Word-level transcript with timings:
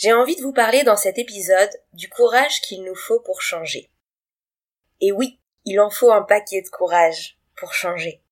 J'ai 0.00 0.14
envie 0.14 0.34
de 0.34 0.40
vous 0.40 0.54
parler 0.54 0.82
dans 0.82 0.96
cet 0.96 1.18
épisode 1.18 1.68
du 1.92 2.08
courage 2.08 2.62
qu'il 2.62 2.82
nous 2.84 2.94
faut 2.94 3.20
pour 3.20 3.42
changer. 3.42 3.90
Et 5.02 5.12
oui, 5.12 5.38
il 5.66 5.78
en 5.78 5.90
faut 5.90 6.10
un 6.10 6.22
paquet 6.22 6.62
de 6.62 6.70
courage 6.70 7.38
pour 7.58 7.74
changer. 7.74 8.22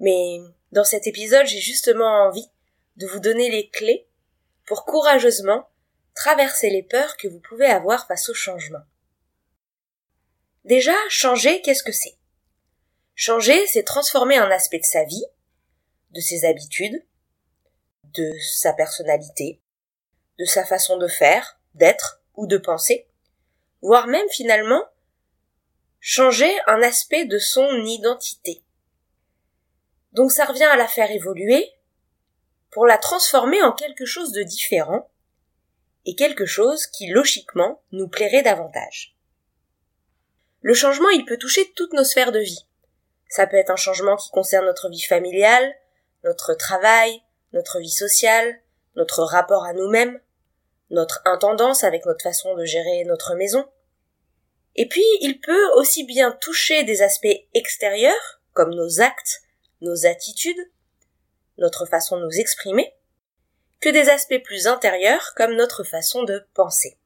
Mais 0.00 0.36
dans 0.70 0.84
cet 0.84 1.06
épisode, 1.06 1.46
j'ai 1.46 1.60
justement 1.60 2.26
envie 2.26 2.46
de 2.96 3.06
vous 3.06 3.20
donner 3.20 3.48
les 3.50 3.70
clés 3.70 4.06
pour 4.66 4.84
courageusement 4.84 5.66
traverser 6.14 6.68
les 6.68 6.82
peurs 6.82 7.16
que 7.16 7.26
vous 7.26 7.40
pouvez 7.40 7.68
avoir 7.68 8.06
face 8.06 8.28
au 8.28 8.34
changement. 8.34 8.84
Déjà, 10.66 10.94
changer, 11.08 11.62
qu'est-ce 11.62 11.82
que 11.82 11.90
c'est? 11.90 12.18
Changer, 13.14 13.66
c'est 13.66 13.84
transformer 13.84 14.36
un 14.36 14.50
aspect 14.50 14.80
de 14.80 14.84
sa 14.84 15.04
vie, 15.04 15.24
de 16.10 16.20
ses 16.20 16.44
habitudes, 16.44 17.02
de 18.12 18.30
sa 18.42 18.74
personnalité, 18.74 19.61
de 20.38 20.44
sa 20.44 20.64
façon 20.64 20.96
de 20.96 21.08
faire, 21.08 21.58
d'être 21.74 22.20
ou 22.34 22.46
de 22.46 22.58
penser, 22.58 23.06
voire 23.80 24.06
même 24.06 24.28
finalement 24.30 24.84
changer 26.00 26.52
un 26.66 26.82
aspect 26.82 27.26
de 27.26 27.38
son 27.38 27.84
identité. 27.84 28.62
Donc 30.12 30.32
ça 30.32 30.44
revient 30.44 30.64
à 30.64 30.76
la 30.76 30.88
faire 30.88 31.10
évoluer 31.10 31.70
pour 32.70 32.86
la 32.86 32.98
transformer 32.98 33.62
en 33.62 33.72
quelque 33.72 34.04
chose 34.04 34.32
de 34.32 34.42
différent 34.42 35.08
et 36.04 36.16
quelque 36.16 36.46
chose 36.46 36.86
qui 36.86 37.06
logiquement 37.08 37.80
nous 37.92 38.08
plairait 38.08 38.42
davantage. 38.42 39.16
Le 40.60 40.74
changement, 40.74 41.08
il 41.10 41.24
peut 41.24 41.38
toucher 41.38 41.72
toutes 41.74 41.92
nos 41.92 42.04
sphères 42.04 42.32
de 42.32 42.38
vie. 42.38 42.66
Ça 43.28 43.46
peut 43.46 43.56
être 43.56 43.70
un 43.70 43.76
changement 43.76 44.16
qui 44.16 44.30
concerne 44.30 44.66
notre 44.66 44.88
vie 44.88 45.02
familiale, 45.02 45.74
notre 46.24 46.54
travail, 46.54 47.22
notre 47.52 47.80
vie 47.80 47.90
sociale, 47.90 48.60
notre 48.96 49.22
rapport 49.22 49.64
à 49.64 49.72
nous-mêmes, 49.72 50.20
notre 50.90 51.22
intendance 51.24 51.84
avec 51.84 52.04
notre 52.06 52.22
façon 52.22 52.54
de 52.54 52.64
gérer 52.64 53.04
notre 53.04 53.34
maison. 53.34 53.66
Et 54.76 54.88
puis, 54.88 55.04
il 55.20 55.40
peut 55.40 55.70
aussi 55.76 56.04
bien 56.04 56.32
toucher 56.32 56.84
des 56.84 57.02
aspects 57.02 57.26
extérieurs, 57.54 58.40
comme 58.52 58.74
nos 58.74 59.00
actes, 59.00 59.42
nos 59.80 60.06
attitudes, 60.06 60.70
notre 61.58 61.86
façon 61.86 62.18
de 62.18 62.24
nous 62.24 62.38
exprimer, 62.38 62.94
que 63.80 63.88
des 63.88 64.08
aspects 64.08 64.42
plus 64.44 64.66
intérieurs, 64.66 65.32
comme 65.36 65.54
notre 65.54 65.84
façon 65.84 66.22
de 66.22 66.46
penser. 66.54 66.98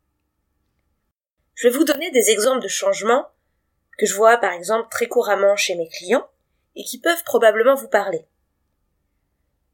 Je 1.55 1.69
vais 1.69 1.77
vous 1.77 1.85
donner 1.85 2.11
des 2.11 2.31
exemples 2.31 2.63
de 2.63 2.69
changements 2.69 3.31
que 3.97 4.05
je 4.05 4.15
vois 4.15 4.37
par 4.37 4.53
exemple 4.53 4.89
très 4.91 5.09
couramment 5.09 5.57
chez 5.57 5.75
mes 5.75 5.89
clients 5.89 6.29
et 6.75 6.85
qui 6.85 7.01
peuvent 7.01 7.25
probablement 7.25 7.75
vous 7.75 7.89
parler. 7.89 8.27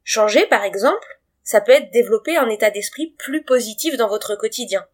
Changer, 0.05 0.47
par 0.47 0.63
exemple, 0.63 1.21
ça 1.45 1.61
peut 1.61 1.73
être 1.73 1.91
développer 1.91 2.37
un 2.37 2.49
état 2.49 2.71
d'esprit 2.71 3.15
plus 3.19 3.45
positif 3.45 3.97
dans 3.97 4.09
votre 4.09 4.37
quotidien, 4.37 4.87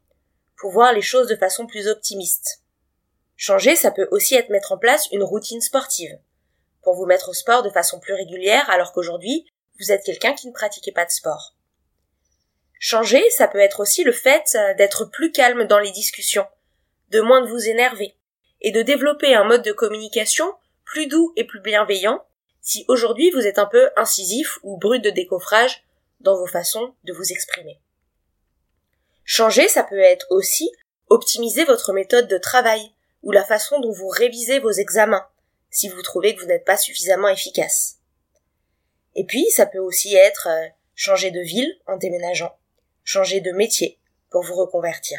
pour 0.56 0.70
voir 0.70 0.92
les 0.92 1.03
choses 1.03 1.28
de 1.28 1.36
façon 1.36 1.66
plus 1.66 1.88
optimiste. 1.88 2.62
Changer, 3.36 3.76
ça 3.76 3.91
peut 3.91 4.09
aussi 4.10 4.34
être 4.34 4.50
mettre 4.50 4.72
en 4.72 4.78
place 4.78 5.08
une 5.12 5.22
routine 5.22 5.60
sportive, 5.60 6.19
pour 6.82 6.94
vous 6.94 7.06
mettre 7.06 7.28
au 7.28 7.34
sport 7.34 7.62
de 7.62 7.70
façon 7.70 8.00
plus 8.00 8.14
régulière 8.14 8.69
alors 8.70 8.92
qu'aujourd'hui, 8.92 9.47
vous 9.78 9.92
êtes 9.92 10.04
quelqu'un 10.04 10.34
qui 10.34 10.48
ne 10.48 10.53
pratiquait 10.53 10.92
pas 10.92 11.04
de 11.04 11.10
sport. 11.10 11.54
Changer, 12.81 13.22
ça 13.31 13.48
peut 13.48 13.58
être 13.58 13.81
aussi 13.81 14.04
le 14.04 14.12
fait 14.12 14.54
euh, 14.54 14.75
d'être 14.75 15.04
plus 15.04 15.32
calme 15.32 15.64
dans 15.64 15.78
les 15.78 15.91
discussions, 15.91 16.47
de 17.10 17.20
moins 17.20 17.42
de 17.42 17.48
vous 17.48 17.69
énerver, 17.69 18.16
et 18.60 18.70
de 18.70 18.82
développer 18.82 19.34
un 19.34 19.44
mode 19.44 19.62
de 19.62 19.72
communication 19.72 20.53
plus 20.84 21.06
doux 21.06 21.32
et 21.37 21.44
plus 21.44 21.60
bienveillant 21.60 22.25
si 22.60 22.84
aujourd'hui 22.88 23.31
vous 23.31 23.47
êtes 23.47 23.58
un 23.58 23.66
peu 23.66 23.91
incisif 23.97 24.58
ou 24.62 24.78
brut 24.78 25.03
de 25.03 25.10
décoffrage 25.10 25.84
dans 26.20 26.36
vos 26.36 26.46
façons 26.46 26.94
de 27.04 27.12
vous 27.12 27.32
exprimer. 27.32 27.80
Changer, 29.24 29.68
ça 29.68 29.82
peut 29.82 29.98
être 29.98 30.26
aussi 30.30 30.70
optimiser 31.08 31.64
votre 31.64 31.92
méthode 31.92 32.28
de 32.28 32.38
travail 32.38 32.80
ou 33.22 33.32
la 33.32 33.44
façon 33.44 33.80
dont 33.80 33.92
vous 33.92 34.08
révisez 34.08 34.58
vos 34.58 34.70
examens 34.70 35.26
si 35.70 35.88
vous 35.88 36.02
trouvez 36.02 36.34
que 36.34 36.40
vous 36.40 36.46
n'êtes 36.46 36.64
pas 36.64 36.76
suffisamment 36.76 37.28
efficace. 37.28 37.96
Et 39.14 39.24
puis, 39.24 39.50
ça 39.50 39.66
peut 39.66 39.78
aussi 39.78 40.14
être 40.14 40.48
euh, 40.48 40.68
changer 40.94 41.30
de 41.30 41.40
ville 41.40 41.78
en 41.86 41.96
déménageant, 41.96 42.56
changer 43.04 43.40
de 43.40 43.52
métier 43.52 43.98
pour 44.30 44.42
vous 44.42 44.54
reconvertir. 44.54 45.18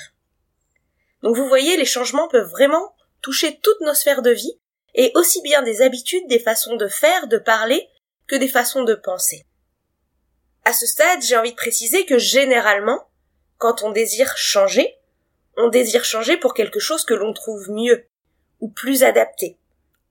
Donc 1.22 1.36
vous 1.36 1.48
voyez, 1.48 1.78
les 1.78 1.86
changements 1.86 2.28
peuvent 2.28 2.50
vraiment 2.50 2.96
toucher 3.22 3.60
toutes 3.62 3.82
nos 3.82 3.94
sphères 3.94 4.22
de 4.22 4.32
vie, 4.32 4.60
et 4.96 5.12
aussi 5.16 5.42
bien 5.42 5.62
des 5.62 5.82
habitudes, 5.82 6.28
des 6.28 6.40
façons 6.40 6.76
de 6.76 6.88
faire, 6.88 7.28
de 7.28 7.38
parler, 7.38 7.88
que 8.28 8.36
des 8.36 8.48
façons 8.48 8.84
de 8.84 8.96
penser. 8.96 9.46
À 10.70 10.74
ce 10.74 10.86
stade, 10.86 11.24
j'ai 11.24 11.36
envie 11.36 11.50
de 11.50 11.56
préciser 11.56 12.06
que 12.06 12.20
généralement, 12.20 13.10
quand 13.58 13.82
on 13.82 13.90
désire 13.90 14.38
changer, 14.38 15.00
on 15.58 15.68
désire 15.68 16.06
changer 16.06 16.38
pour 16.38 16.54
quelque 16.54 16.80
chose 16.80 17.06
que 17.06 17.16
l'on 17.16 17.34
trouve 17.34 17.72
mieux, 17.72 18.06
ou 18.60 18.70
plus 18.70 19.02
adapté. 19.02 19.58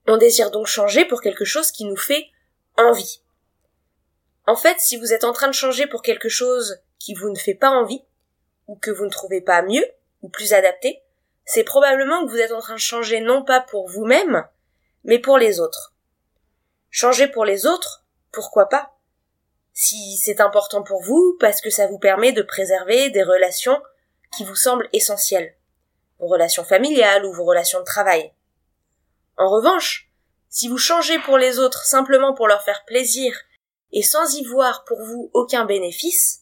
On 0.05 0.17
désire 0.17 0.51
donc 0.51 0.67
changer 0.67 1.05
pour 1.05 1.21
quelque 1.21 1.45
chose 1.45 1.71
qui 1.71 1.85
nous 1.85 1.95
fait 1.95 2.27
envie. 2.75 3.21
En 4.47 4.57
fait, 4.57 4.81
si 4.81 4.97
vous 4.97 5.13
êtes 5.13 5.23
en 5.23 5.31
train 5.31 5.47
de 5.47 5.53
changer 5.53 5.87
pour 5.87 6.01
quelque 6.01 6.27
chose 6.27 6.81
qui 6.97 7.13
vous 7.13 7.29
ne 7.29 7.39
fait 7.39 7.55
pas 7.55 7.69
envie, 7.69 8.03
ou 8.67 8.75
que 8.75 8.91
vous 8.91 9.05
ne 9.05 9.11
trouvez 9.11 9.39
pas 9.39 9.61
mieux, 9.61 9.85
ou 10.23 10.27
plus 10.27 10.51
adapté, 10.51 11.01
c'est 11.45 11.63
probablement 11.63 12.25
que 12.25 12.31
vous 12.31 12.37
êtes 12.37 12.51
en 12.51 12.59
train 12.59 12.75
de 12.75 12.79
changer 12.79 13.21
non 13.21 13.45
pas 13.45 13.61
pour 13.61 13.87
vous-même, 13.87 14.45
mais 15.05 15.19
pour 15.19 15.37
les 15.37 15.61
autres. 15.61 15.93
Changer 16.89 17.29
pour 17.29 17.45
les 17.45 17.65
autres, 17.65 18.03
pourquoi 18.33 18.67
pas? 18.67 18.98
Si 19.73 20.17
c'est 20.17 20.41
important 20.41 20.83
pour 20.83 21.01
vous, 21.01 21.37
parce 21.39 21.61
que 21.61 21.69
ça 21.69 21.87
vous 21.87 21.99
permet 21.99 22.31
de 22.31 22.41
préserver 22.41 23.09
des 23.09 23.23
relations 23.23 23.81
qui 24.35 24.43
vous 24.43 24.55
semblent 24.55 24.89
essentielles, 24.93 25.55
vos 26.19 26.27
relations 26.27 26.63
familiales 26.63 27.25
ou 27.25 27.33
vos 27.33 27.45
relations 27.45 27.79
de 27.79 27.85
travail. 27.85 28.33
En 29.37 29.49
revanche, 29.49 30.09
si 30.49 30.67
vous 30.67 30.77
changez 30.77 31.19
pour 31.19 31.37
les 31.37 31.59
autres 31.59 31.85
simplement 31.85 32.33
pour 32.33 32.47
leur 32.47 32.63
faire 32.63 32.83
plaisir 32.85 33.33
et 33.91 34.03
sans 34.03 34.35
y 34.35 34.43
voir 34.43 34.83
pour 34.85 35.01
vous 35.01 35.31
aucun 35.33 35.65
bénéfice, 35.65 36.41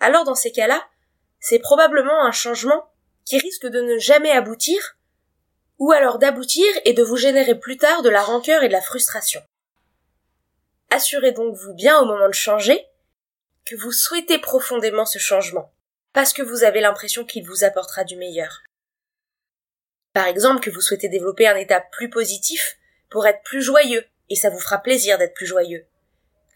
alors 0.00 0.24
dans 0.24 0.34
ces 0.34 0.52
cas-là, 0.52 0.86
c'est 1.40 1.58
probablement 1.58 2.24
un 2.24 2.32
changement 2.32 2.90
qui 3.24 3.38
risque 3.38 3.66
de 3.66 3.80
ne 3.80 3.98
jamais 3.98 4.30
aboutir, 4.30 4.96
ou 5.78 5.92
alors 5.92 6.18
d'aboutir 6.18 6.66
et 6.84 6.92
de 6.92 7.02
vous 7.02 7.16
générer 7.16 7.58
plus 7.58 7.76
tard 7.76 8.02
de 8.02 8.08
la 8.08 8.22
rancœur 8.22 8.62
et 8.62 8.68
de 8.68 8.72
la 8.72 8.80
frustration. 8.80 9.40
Assurez 10.90 11.32
donc 11.32 11.54
vous 11.54 11.74
bien 11.74 12.00
au 12.00 12.06
moment 12.06 12.28
de 12.28 12.34
changer 12.34 12.86
que 13.66 13.76
vous 13.76 13.92
souhaitez 13.92 14.38
profondément 14.38 15.04
ce 15.04 15.18
changement, 15.18 15.70
parce 16.14 16.32
que 16.32 16.40
vous 16.40 16.64
avez 16.64 16.80
l'impression 16.80 17.26
qu'il 17.26 17.46
vous 17.46 17.64
apportera 17.64 18.04
du 18.04 18.16
meilleur. 18.16 18.62
Par 20.14 20.26
exemple, 20.26 20.60
que 20.60 20.70
vous 20.70 20.80
souhaitez 20.80 21.10
développer 21.10 21.46
un 21.46 21.56
état 21.56 21.82
plus 21.92 22.08
positif 22.08 22.78
pour 23.10 23.26
être 23.26 23.42
plus 23.42 23.60
joyeux, 23.60 24.04
et 24.30 24.36
ça 24.36 24.48
vous 24.48 24.58
fera 24.58 24.78
plaisir 24.78 25.18
d'être 25.18 25.34
plus 25.34 25.46
joyeux. 25.46 25.86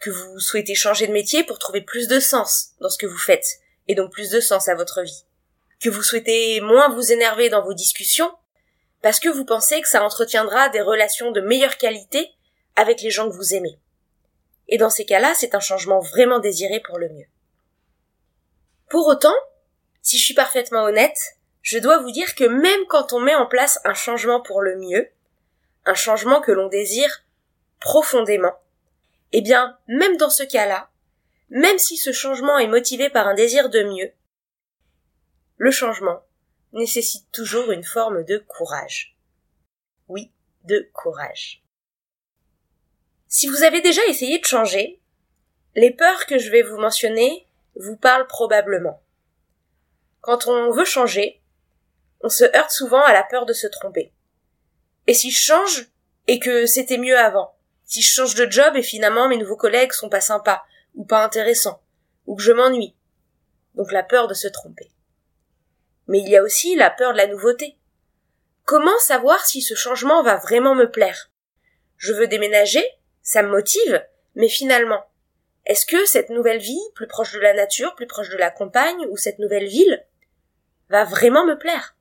Que 0.01 0.09
vous 0.09 0.39
souhaitez 0.39 0.73
changer 0.73 1.05
de 1.05 1.13
métier 1.13 1.43
pour 1.43 1.59
trouver 1.59 1.81
plus 1.81 2.07
de 2.07 2.19
sens 2.19 2.71
dans 2.81 2.89
ce 2.89 2.97
que 2.97 3.05
vous 3.05 3.17
faites, 3.17 3.59
et 3.87 3.93
donc 3.93 4.11
plus 4.11 4.31
de 4.31 4.39
sens 4.39 4.67
à 4.67 4.75
votre 4.75 5.03
vie. 5.03 5.25
Que 5.79 5.89
vous 5.89 6.03
souhaitez 6.03 6.59
moins 6.61 6.89
vous 6.89 7.11
énerver 7.11 7.49
dans 7.49 7.63
vos 7.63 7.75
discussions, 7.75 8.33
parce 9.03 9.19
que 9.19 9.29
vous 9.29 9.45
pensez 9.45 9.81
que 9.81 9.87
ça 9.87 10.03
entretiendra 10.03 10.69
des 10.69 10.81
relations 10.81 11.31
de 11.31 11.41
meilleure 11.41 11.77
qualité 11.77 12.31
avec 12.75 13.01
les 13.01 13.11
gens 13.11 13.29
que 13.29 13.35
vous 13.35 13.53
aimez. 13.53 13.77
Et 14.67 14.77
dans 14.77 14.89
ces 14.89 15.05
cas-là, 15.05 15.33
c'est 15.35 15.55
un 15.55 15.59
changement 15.59 15.99
vraiment 15.99 16.39
désiré 16.39 16.79
pour 16.79 16.97
le 16.97 17.09
mieux. 17.09 17.27
Pour 18.89 19.07
autant, 19.07 19.35
si 20.01 20.17
je 20.17 20.25
suis 20.25 20.33
parfaitement 20.33 20.83
honnête, 20.83 21.17
je 21.61 21.79
dois 21.79 21.99
vous 21.99 22.11
dire 22.11 22.35
que 22.35 22.43
même 22.43 22.85
quand 22.87 23.13
on 23.13 23.19
met 23.19 23.35
en 23.35 23.45
place 23.45 23.79
un 23.85 23.93
changement 23.93 24.41
pour 24.41 24.61
le 24.61 24.77
mieux, 24.77 25.09
un 25.85 25.93
changement 25.95 26.41
que 26.41 26.51
l'on 26.51 26.67
désire 26.67 27.23
profondément, 27.79 28.53
eh 29.31 29.41
bien, 29.41 29.77
même 29.87 30.17
dans 30.17 30.29
ce 30.29 30.43
cas-là, 30.43 30.89
même 31.49 31.77
si 31.77 31.97
ce 31.97 32.11
changement 32.11 32.57
est 32.57 32.67
motivé 32.67 33.09
par 33.09 33.27
un 33.27 33.33
désir 33.33 33.69
de 33.69 33.83
mieux, 33.83 34.11
le 35.57 35.71
changement 35.71 36.21
nécessite 36.73 37.31
toujours 37.31 37.71
une 37.71 37.83
forme 37.83 38.23
de 38.23 38.37
courage. 38.37 39.15
Oui, 40.07 40.31
de 40.65 40.89
courage. 40.93 41.62
Si 43.35 43.47
vous 43.47 43.63
avez 43.63 43.81
déjà 43.81 44.05
essayé 44.05 44.37
de 44.37 44.45
changer, 44.45 45.01
les 45.73 45.89
peurs 45.89 46.27
que 46.27 46.37
je 46.37 46.51
vais 46.51 46.61
vous 46.61 46.77
mentionner 46.77 47.47
vous 47.73 47.97
parlent 47.97 48.27
probablement. 48.27 49.01
Quand 50.21 50.45
on 50.45 50.69
veut 50.69 50.85
changer, 50.85 51.41
on 52.21 52.29
se 52.29 52.43
heurte 52.55 52.69
souvent 52.69 53.01
à 53.01 53.11
la 53.11 53.23
peur 53.23 53.47
de 53.47 53.53
se 53.53 53.65
tromper. 53.65 54.13
Et 55.07 55.15
si 55.15 55.31
je 55.31 55.39
change 55.39 55.89
et 56.27 56.37
que 56.37 56.67
c'était 56.67 56.99
mieux 56.99 57.17
avant, 57.17 57.55
si 57.85 58.03
je 58.03 58.13
change 58.13 58.35
de 58.35 58.47
job 58.51 58.75
et 58.75 58.83
finalement 58.83 59.27
mes 59.27 59.37
nouveaux 59.37 59.57
collègues 59.57 59.93
sont 59.93 60.09
pas 60.09 60.21
sympas 60.21 60.61
ou 60.93 61.03
pas 61.03 61.23
intéressants, 61.23 61.81
ou 62.27 62.35
que 62.35 62.43
je 62.43 62.51
m'ennuie. 62.51 62.95
Donc 63.73 63.91
la 63.91 64.03
peur 64.03 64.27
de 64.27 64.35
se 64.35 64.47
tromper. 64.47 64.91
Mais 66.05 66.19
il 66.19 66.29
y 66.29 66.37
a 66.37 66.43
aussi 66.43 66.75
la 66.75 66.91
peur 66.91 67.13
de 67.13 67.17
la 67.17 67.25
nouveauté. 67.25 67.79
Comment 68.63 68.99
savoir 68.99 69.43
si 69.43 69.63
ce 69.63 69.73
changement 69.73 70.21
va 70.21 70.35
vraiment 70.35 70.75
me 70.75 70.91
plaire? 70.91 71.31
Je 71.97 72.13
veux 72.13 72.27
déménager, 72.27 72.85
ça 73.23 73.41
me 73.41 73.49
motive, 73.49 74.05
mais 74.35 74.49
finalement, 74.49 75.03
est-ce 75.65 75.85
que 75.85 76.05
cette 76.05 76.29
nouvelle 76.29 76.59
vie, 76.59 76.81
plus 76.93 77.07
proche 77.07 77.33
de 77.33 77.39
la 77.39 77.53
nature, 77.53 77.95
plus 77.95 78.07
proche 78.07 78.29
de 78.29 78.37
la 78.37 78.51
campagne, 78.51 79.07
ou 79.09 79.17
cette 79.17 79.39
nouvelle 79.39 79.67
ville, 79.67 80.05
va 80.89 81.05
vraiment 81.05 81.45
me 81.45 81.57
plaire? 81.57 81.95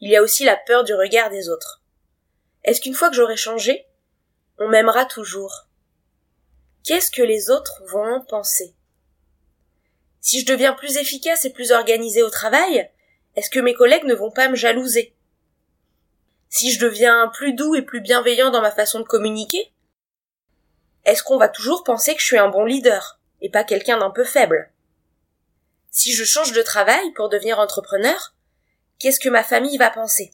Il 0.00 0.10
y 0.10 0.16
a 0.16 0.22
aussi 0.22 0.44
la 0.44 0.56
peur 0.56 0.84
du 0.84 0.94
regard 0.94 1.28
des 1.28 1.48
autres. 1.48 1.82
Est-ce 2.64 2.80
qu'une 2.80 2.94
fois 2.94 3.10
que 3.10 3.16
j'aurai 3.16 3.36
changé, 3.36 3.86
on 4.58 4.68
m'aimera 4.68 5.04
toujours? 5.04 5.68
Qu'est-ce 6.84 7.10
que 7.10 7.22
les 7.22 7.50
autres 7.50 7.82
vont 7.86 8.14
en 8.14 8.24
penser? 8.24 8.74
Si 10.20 10.40
je 10.40 10.46
deviens 10.46 10.72
plus 10.72 10.96
efficace 10.96 11.44
et 11.44 11.52
plus 11.52 11.72
organisée 11.72 12.22
au 12.22 12.30
travail, 12.30 12.90
est-ce 13.36 13.50
que 13.50 13.60
mes 13.60 13.74
collègues 13.74 14.04
ne 14.04 14.14
vont 14.14 14.30
pas 14.30 14.48
me 14.48 14.56
jalouser? 14.56 15.14
Si 16.48 16.72
je 16.72 16.80
deviens 16.80 17.28
plus 17.28 17.52
doux 17.52 17.74
et 17.74 17.82
plus 17.82 18.00
bienveillant 18.00 18.50
dans 18.50 18.62
ma 18.62 18.70
façon 18.70 19.00
de 19.00 19.04
communiquer, 19.04 19.72
est-ce 21.04 21.22
qu'on 21.22 21.38
va 21.38 21.48
toujours 21.48 21.84
penser 21.84 22.14
que 22.14 22.20
je 22.20 22.26
suis 22.26 22.38
un 22.38 22.48
bon 22.48 22.64
leader 22.64 23.18
et 23.40 23.50
pas 23.50 23.64
quelqu'un 23.64 23.98
d'un 23.98 24.10
peu 24.10 24.24
faible? 24.24 24.72
Si 25.90 26.12
je 26.12 26.24
change 26.24 26.52
de 26.52 26.62
travail 26.62 27.12
pour 27.12 27.28
devenir 27.28 27.58
entrepreneur, 27.58 28.34
qu'est-ce 28.98 29.20
que 29.20 29.28
ma 29.28 29.44
famille 29.44 29.78
va 29.78 29.90
penser? 29.90 30.32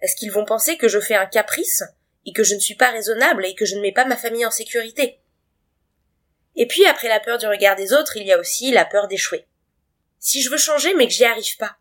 Est-ce 0.00 0.16
qu'ils 0.16 0.32
vont 0.32 0.44
penser 0.44 0.76
que 0.76 0.88
je 0.88 1.00
fais 1.00 1.14
un 1.14 1.26
caprice 1.26 1.84
et 2.26 2.32
que 2.32 2.42
je 2.44 2.54
ne 2.54 2.60
suis 2.60 2.74
pas 2.74 2.90
raisonnable 2.90 3.44
et 3.46 3.54
que 3.54 3.64
je 3.64 3.76
ne 3.76 3.80
mets 3.80 3.92
pas 3.92 4.04
ma 4.04 4.16
famille 4.16 4.46
en 4.46 4.50
sécurité? 4.50 5.20
Et 6.56 6.66
puis 6.66 6.86
après 6.86 7.08
la 7.08 7.20
peur 7.20 7.38
du 7.38 7.46
regard 7.46 7.76
des 7.76 7.92
autres, 7.92 8.16
il 8.16 8.26
y 8.26 8.32
a 8.32 8.38
aussi 8.38 8.70
la 8.70 8.84
peur 8.84 9.08
d'échouer. 9.08 9.46
Si 10.18 10.42
je 10.42 10.50
veux 10.50 10.58
changer 10.58 10.94
mais 10.94 11.06
que 11.06 11.12
j'y 11.12 11.24
arrive 11.24 11.56
pas. 11.58 11.76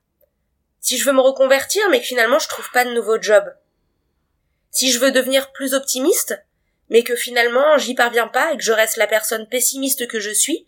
Si 0.79 0.97
je 0.97 1.05
veux 1.05 1.13
me 1.13 1.21
reconvertir 1.21 1.87
mais 1.89 1.99
que 2.01 2.07
finalement 2.07 2.39
je 2.39 2.47
trouve 2.47 2.69
pas 2.71 2.85
de 2.85 2.93
nouveau 2.93 3.21
job. 3.21 3.43
Si 4.73 4.91
je 4.91 4.99
veux 4.99 5.11
devenir 5.11 5.53
plus 5.53 5.73
optimiste 5.73 6.35
mais 6.89 7.03
que 7.03 7.15
finalement 7.15 7.77
j'y 7.77 7.95
parviens 7.95 8.27
pas 8.27 8.53
et 8.53 8.57
que 8.57 8.63
je 8.63 8.71
reste 8.71 8.97
la 8.97 9.07
personne 9.07 9.47
pessimiste 9.47 10.07
que 10.07 10.19
je 10.19 10.29
suis, 10.29 10.67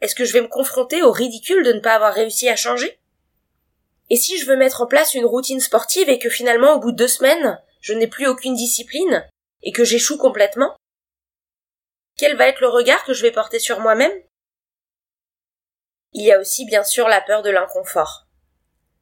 est-ce 0.00 0.14
que 0.14 0.24
je 0.24 0.32
vais 0.32 0.42
me 0.42 0.48
confronter 0.48 1.02
au 1.02 1.12
ridicule 1.12 1.64
de 1.64 1.72
ne 1.72 1.80
pas 1.80 1.94
avoir 1.94 2.12
réussi 2.12 2.48
à 2.48 2.56
changer? 2.56 3.00
Et 4.10 4.16
si 4.16 4.38
je 4.38 4.46
veux 4.46 4.56
mettre 4.56 4.82
en 4.82 4.86
place 4.86 5.14
une 5.14 5.24
routine 5.24 5.60
sportive 5.60 6.10
et 6.10 6.18
que 6.18 6.28
finalement 6.28 6.74
au 6.74 6.80
bout 6.80 6.92
de 6.92 6.96
deux 6.96 7.08
semaines, 7.08 7.58
je 7.80 7.94
n'ai 7.94 8.06
plus 8.06 8.26
aucune 8.26 8.54
discipline 8.54 9.26
et 9.62 9.72
que 9.72 9.84
j'échoue 9.84 10.18
complètement 10.18 10.76
Quel 12.18 12.36
va 12.36 12.48
être 12.48 12.60
le 12.60 12.68
regard 12.68 13.04
que 13.04 13.14
je 13.14 13.22
vais 13.22 13.32
porter 13.32 13.58
sur 13.58 13.80
moi-même? 13.80 14.12
Il 16.12 16.24
y 16.24 16.32
a 16.32 16.38
aussi 16.38 16.66
bien 16.66 16.84
sûr 16.84 17.08
la 17.08 17.22
peur 17.22 17.42
de 17.42 17.50
l'inconfort. 17.50 18.26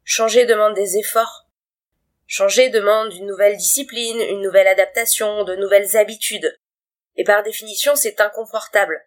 Changer 0.05 0.47
demande 0.47 0.75
des 0.75 0.97
efforts, 0.97 1.49
Changer 2.35 2.71
demande 2.71 3.13
une 3.13 3.27
nouvelle 3.27 3.59
discipline, 3.59 4.19
une 4.19 4.41
nouvelle 4.41 4.67
adaptation, 4.67 5.45
de 5.45 5.55
nouvelles 5.55 5.99
habitudes. 5.99 6.59
Et 7.15 7.25
par 7.25 7.43
définition, 7.43 7.95
c'est 7.95 8.23
inconfortable. 8.23 9.07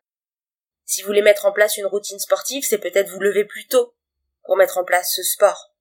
Si 0.86 1.02
vous 1.02 1.08
voulez 1.08 1.24
mettre 1.24 1.48
en 1.48 1.52
place 1.52 1.78
une 1.78 1.88
routine 1.88 2.20
sportive, 2.20 2.64
c'est 2.64 2.78
peut-être 2.78 3.10
vous 3.10 3.20
lever 3.20 3.44
plus 3.44 3.66
tôt 3.66 3.96
pour 4.44 4.58
mettre 4.58 4.78
en 4.78 4.84
place 4.84 5.12
ce 5.16 5.24
sport. 5.24 5.74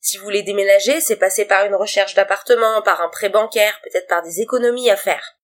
Si 0.00 0.16
vous 0.16 0.24
voulez 0.24 0.42
déménager, 0.42 1.02
c'est 1.02 1.16
passer 1.16 1.44
par 1.44 1.66
une 1.66 1.74
recherche 1.74 2.14
d'appartement, 2.14 2.80
par 2.80 3.02
un 3.02 3.10
prêt 3.10 3.28
bancaire, 3.28 3.78
peut-être 3.82 4.08
par 4.08 4.22
des 4.22 4.40
économies 4.40 4.88
à 4.88 4.96
faire. 4.96 5.36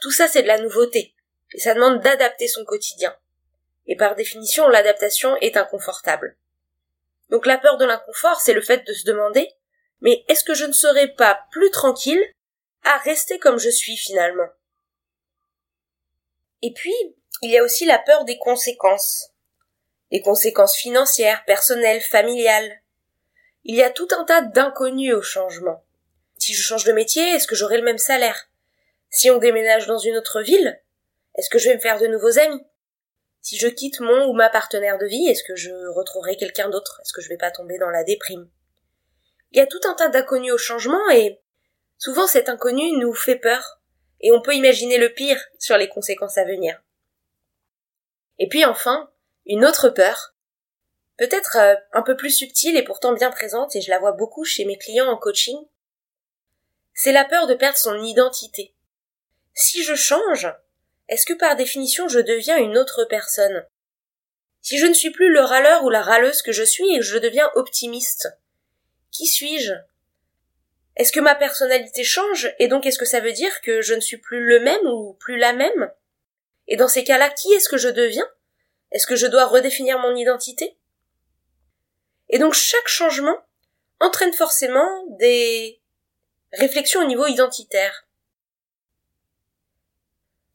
Tout 0.00 0.12
ça, 0.12 0.28
c'est 0.28 0.42
de 0.42 0.46
la 0.46 0.60
nouveauté. 0.60 1.16
Et 1.52 1.58
ça 1.58 1.74
demande 1.74 2.00
d'adapter 2.00 2.46
son 2.46 2.64
quotidien. 2.64 3.12
Et 3.88 3.96
par 3.96 4.14
définition, 4.14 4.68
l'adaptation 4.68 5.36
est 5.38 5.56
inconfortable. 5.56 6.36
Donc 7.30 7.44
la 7.44 7.58
peur 7.58 7.76
de 7.76 7.86
l'inconfort, 7.86 8.40
c'est 8.40 8.54
le 8.54 8.62
fait 8.62 8.86
de 8.86 8.92
se 8.92 9.04
demander 9.04 9.52
mais 10.00 10.24
est-ce 10.28 10.44
que 10.44 10.54
je 10.54 10.64
ne 10.64 10.72
serais 10.72 11.08
pas 11.08 11.46
plus 11.50 11.70
tranquille 11.70 12.22
à 12.84 12.98
rester 12.98 13.38
comme 13.38 13.58
je 13.58 13.70
suis 13.70 13.96
finalement? 13.96 14.48
Et 16.62 16.72
puis, 16.72 16.94
il 17.42 17.50
y 17.50 17.58
a 17.58 17.62
aussi 17.62 17.84
la 17.84 17.98
peur 17.98 18.24
des 18.24 18.38
conséquences. 18.38 19.30
Les 20.10 20.22
conséquences 20.22 20.76
financières, 20.76 21.44
personnelles, 21.44 22.00
familiales. 22.00 22.80
Il 23.64 23.74
y 23.74 23.82
a 23.82 23.90
tout 23.90 24.08
un 24.16 24.24
tas 24.24 24.42
d'inconnus 24.42 25.14
au 25.14 25.22
changement. 25.22 25.82
Si 26.38 26.54
je 26.54 26.62
change 26.62 26.84
de 26.84 26.92
métier, 26.92 27.22
est-ce 27.30 27.46
que 27.46 27.56
j'aurai 27.56 27.78
le 27.78 27.84
même 27.84 27.98
salaire? 27.98 28.48
Si 29.10 29.30
on 29.30 29.38
déménage 29.38 29.86
dans 29.86 29.98
une 29.98 30.16
autre 30.16 30.42
ville, 30.42 30.80
est-ce 31.34 31.50
que 31.50 31.58
je 31.58 31.68
vais 31.68 31.74
me 31.74 31.80
faire 31.80 31.98
de 31.98 32.06
nouveaux 32.06 32.38
amis? 32.38 32.64
Si 33.42 33.56
je 33.56 33.68
quitte 33.68 34.00
mon 34.00 34.26
ou 34.26 34.32
ma 34.32 34.48
partenaire 34.48 34.98
de 34.98 35.06
vie, 35.06 35.28
est-ce 35.28 35.44
que 35.44 35.56
je 35.56 35.70
retrouverai 35.94 36.36
quelqu'un 36.36 36.68
d'autre? 36.68 37.00
Est-ce 37.02 37.12
que 37.12 37.20
je 37.20 37.28
vais 37.28 37.36
pas 37.36 37.50
tomber 37.50 37.78
dans 37.78 37.90
la 37.90 38.04
déprime? 38.04 38.48
Il 39.56 39.60
y 39.60 39.62
a 39.62 39.66
tout 39.66 39.80
un 39.84 39.94
tas 39.94 40.10
d'inconnus 40.10 40.52
au 40.52 40.58
changement 40.58 41.08
et 41.08 41.40
souvent 41.96 42.26
cet 42.26 42.50
inconnu 42.50 42.92
nous 42.98 43.14
fait 43.14 43.36
peur 43.36 43.80
et 44.20 44.30
on 44.30 44.42
peut 44.42 44.54
imaginer 44.54 44.98
le 44.98 45.14
pire 45.14 45.42
sur 45.58 45.78
les 45.78 45.88
conséquences 45.88 46.36
à 46.36 46.44
venir. 46.44 46.82
Et 48.38 48.50
puis 48.50 48.66
enfin, 48.66 49.10
une 49.46 49.64
autre 49.64 49.88
peur, 49.88 50.34
peut-être 51.16 51.56
euh, 51.56 51.74
un 51.94 52.02
peu 52.02 52.18
plus 52.18 52.32
subtile 52.32 52.76
et 52.76 52.84
pourtant 52.84 53.14
bien 53.14 53.30
présente 53.30 53.74
et 53.74 53.80
je 53.80 53.88
la 53.88 53.98
vois 53.98 54.12
beaucoup 54.12 54.44
chez 54.44 54.66
mes 54.66 54.76
clients 54.76 55.08
en 55.08 55.16
coaching, 55.16 55.56
c'est 56.92 57.12
la 57.12 57.24
peur 57.24 57.46
de 57.46 57.54
perdre 57.54 57.78
son 57.78 58.02
identité. 58.02 58.74
Si 59.54 59.82
je 59.82 59.94
change, 59.94 60.52
est-ce 61.08 61.24
que 61.24 61.32
par 61.32 61.56
définition 61.56 62.08
je 62.08 62.20
deviens 62.20 62.58
une 62.58 62.76
autre 62.76 63.06
personne? 63.08 63.64
Si 64.60 64.76
je 64.76 64.84
ne 64.84 64.92
suis 64.92 65.12
plus 65.12 65.32
le 65.32 65.40
râleur 65.40 65.82
ou 65.84 65.88
la 65.88 66.02
râleuse 66.02 66.42
que 66.42 66.52
je 66.52 66.62
suis 66.62 67.00
je 67.00 67.16
deviens 67.16 67.50
optimiste, 67.54 68.28
qui 69.16 69.26
suis-je? 69.26 69.72
Est-ce 70.96 71.12
que 71.12 71.20
ma 71.20 71.34
personnalité 71.34 72.04
change? 72.04 72.54
Et 72.58 72.68
donc 72.68 72.86
est-ce 72.86 72.98
que 72.98 73.04
ça 73.04 73.20
veut 73.20 73.32
dire 73.32 73.60
que 73.62 73.80
je 73.80 73.94
ne 73.94 74.00
suis 74.00 74.18
plus 74.18 74.44
le 74.44 74.60
même 74.60 74.86
ou 74.86 75.14
plus 75.14 75.38
la 75.38 75.52
même? 75.52 75.90
Et 76.68 76.76
dans 76.76 76.88
ces 76.88 77.04
cas-là, 77.04 77.30
qui 77.30 77.52
est-ce 77.52 77.68
que 77.68 77.76
je 77.76 77.88
deviens? 77.88 78.28
Est-ce 78.92 79.06
que 79.06 79.16
je 79.16 79.26
dois 79.26 79.46
redéfinir 79.46 79.98
mon 79.98 80.14
identité? 80.16 80.76
Et 82.28 82.38
donc 82.38 82.54
chaque 82.54 82.88
changement 82.88 83.36
entraîne 84.00 84.32
forcément 84.32 85.06
des 85.18 85.80
réflexions 86.52 87.00
au 87.00 87.06
niveau 87.06 87.26
identitaire. 87.26 88.06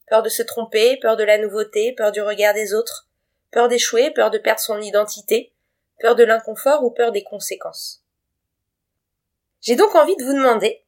Peur 0.08 0.22
de 0.22 0.30
se 0.30 0.44
tromper, 0.44 0.98
peur 0.98 1.18
de 1.18 1.24
la 1.24 1.38
nouveauté, 1.38 1.94
peur 1.94 2.12
du 2.12 2.22
regard 2.22 2.54
des 2.54 2.74
autres, 2.74 3.08
peur 3.52 3.70
d'échouer, 3.70 4.12
peur 4.12 4.30
de 4.30 4.38
perdre 4.38 4.60
son 4.60 4.82
identité, 4.82 5.54
peur 6.00 6.16
de 6.16 6.24
l'inconfort 6.24 6.84
ou 6.84 6.92
peur 6.92 7.12
des 7.12 7.24
conséquences. 7.24 8.04
J'ai 9.62 9.76
donc 9.76 9.94
envie 9.96 10.16
de 10.16 10.24
vous 10.24 10.34
demander, 10.34 10.84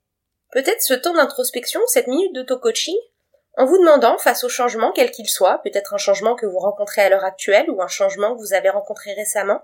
peut-être 0.51 0.81
ce 0.81 0.95
temps 0.95 1.13
d'introspection, 1.13 1.79
cette 1.87 2.07
minute 2.07 2.33
d'auto-coaching, 2.33 2.97
en 3.55 3.65
vous 3.65 3.77
demandant, 3.77 4.17
face 4.17 4.43
au 4.43 4.49
changement, 4.49 4.91
quel 4.91 5.11
qu'il 5.11 5.29
soit, 5.29 5.59
peut-être 5.59 5.93
un 5.93 5.97
changement 5.97 6.35
que 6.35 6.47
vous 6.47 6.57
rencontrez 6.57 7.03
à 7.03 7.09
l'heure 7.09 7.23
actuelle 7.23 7.69
ou 7.69 7.83
un 7.83 7.87
changement 7.87 8.35
que 8.35 8.39
vous 8.39 8.53
avez 8.53 8.69
rencontré 8.69 9.13
récemment, 9.13 9.61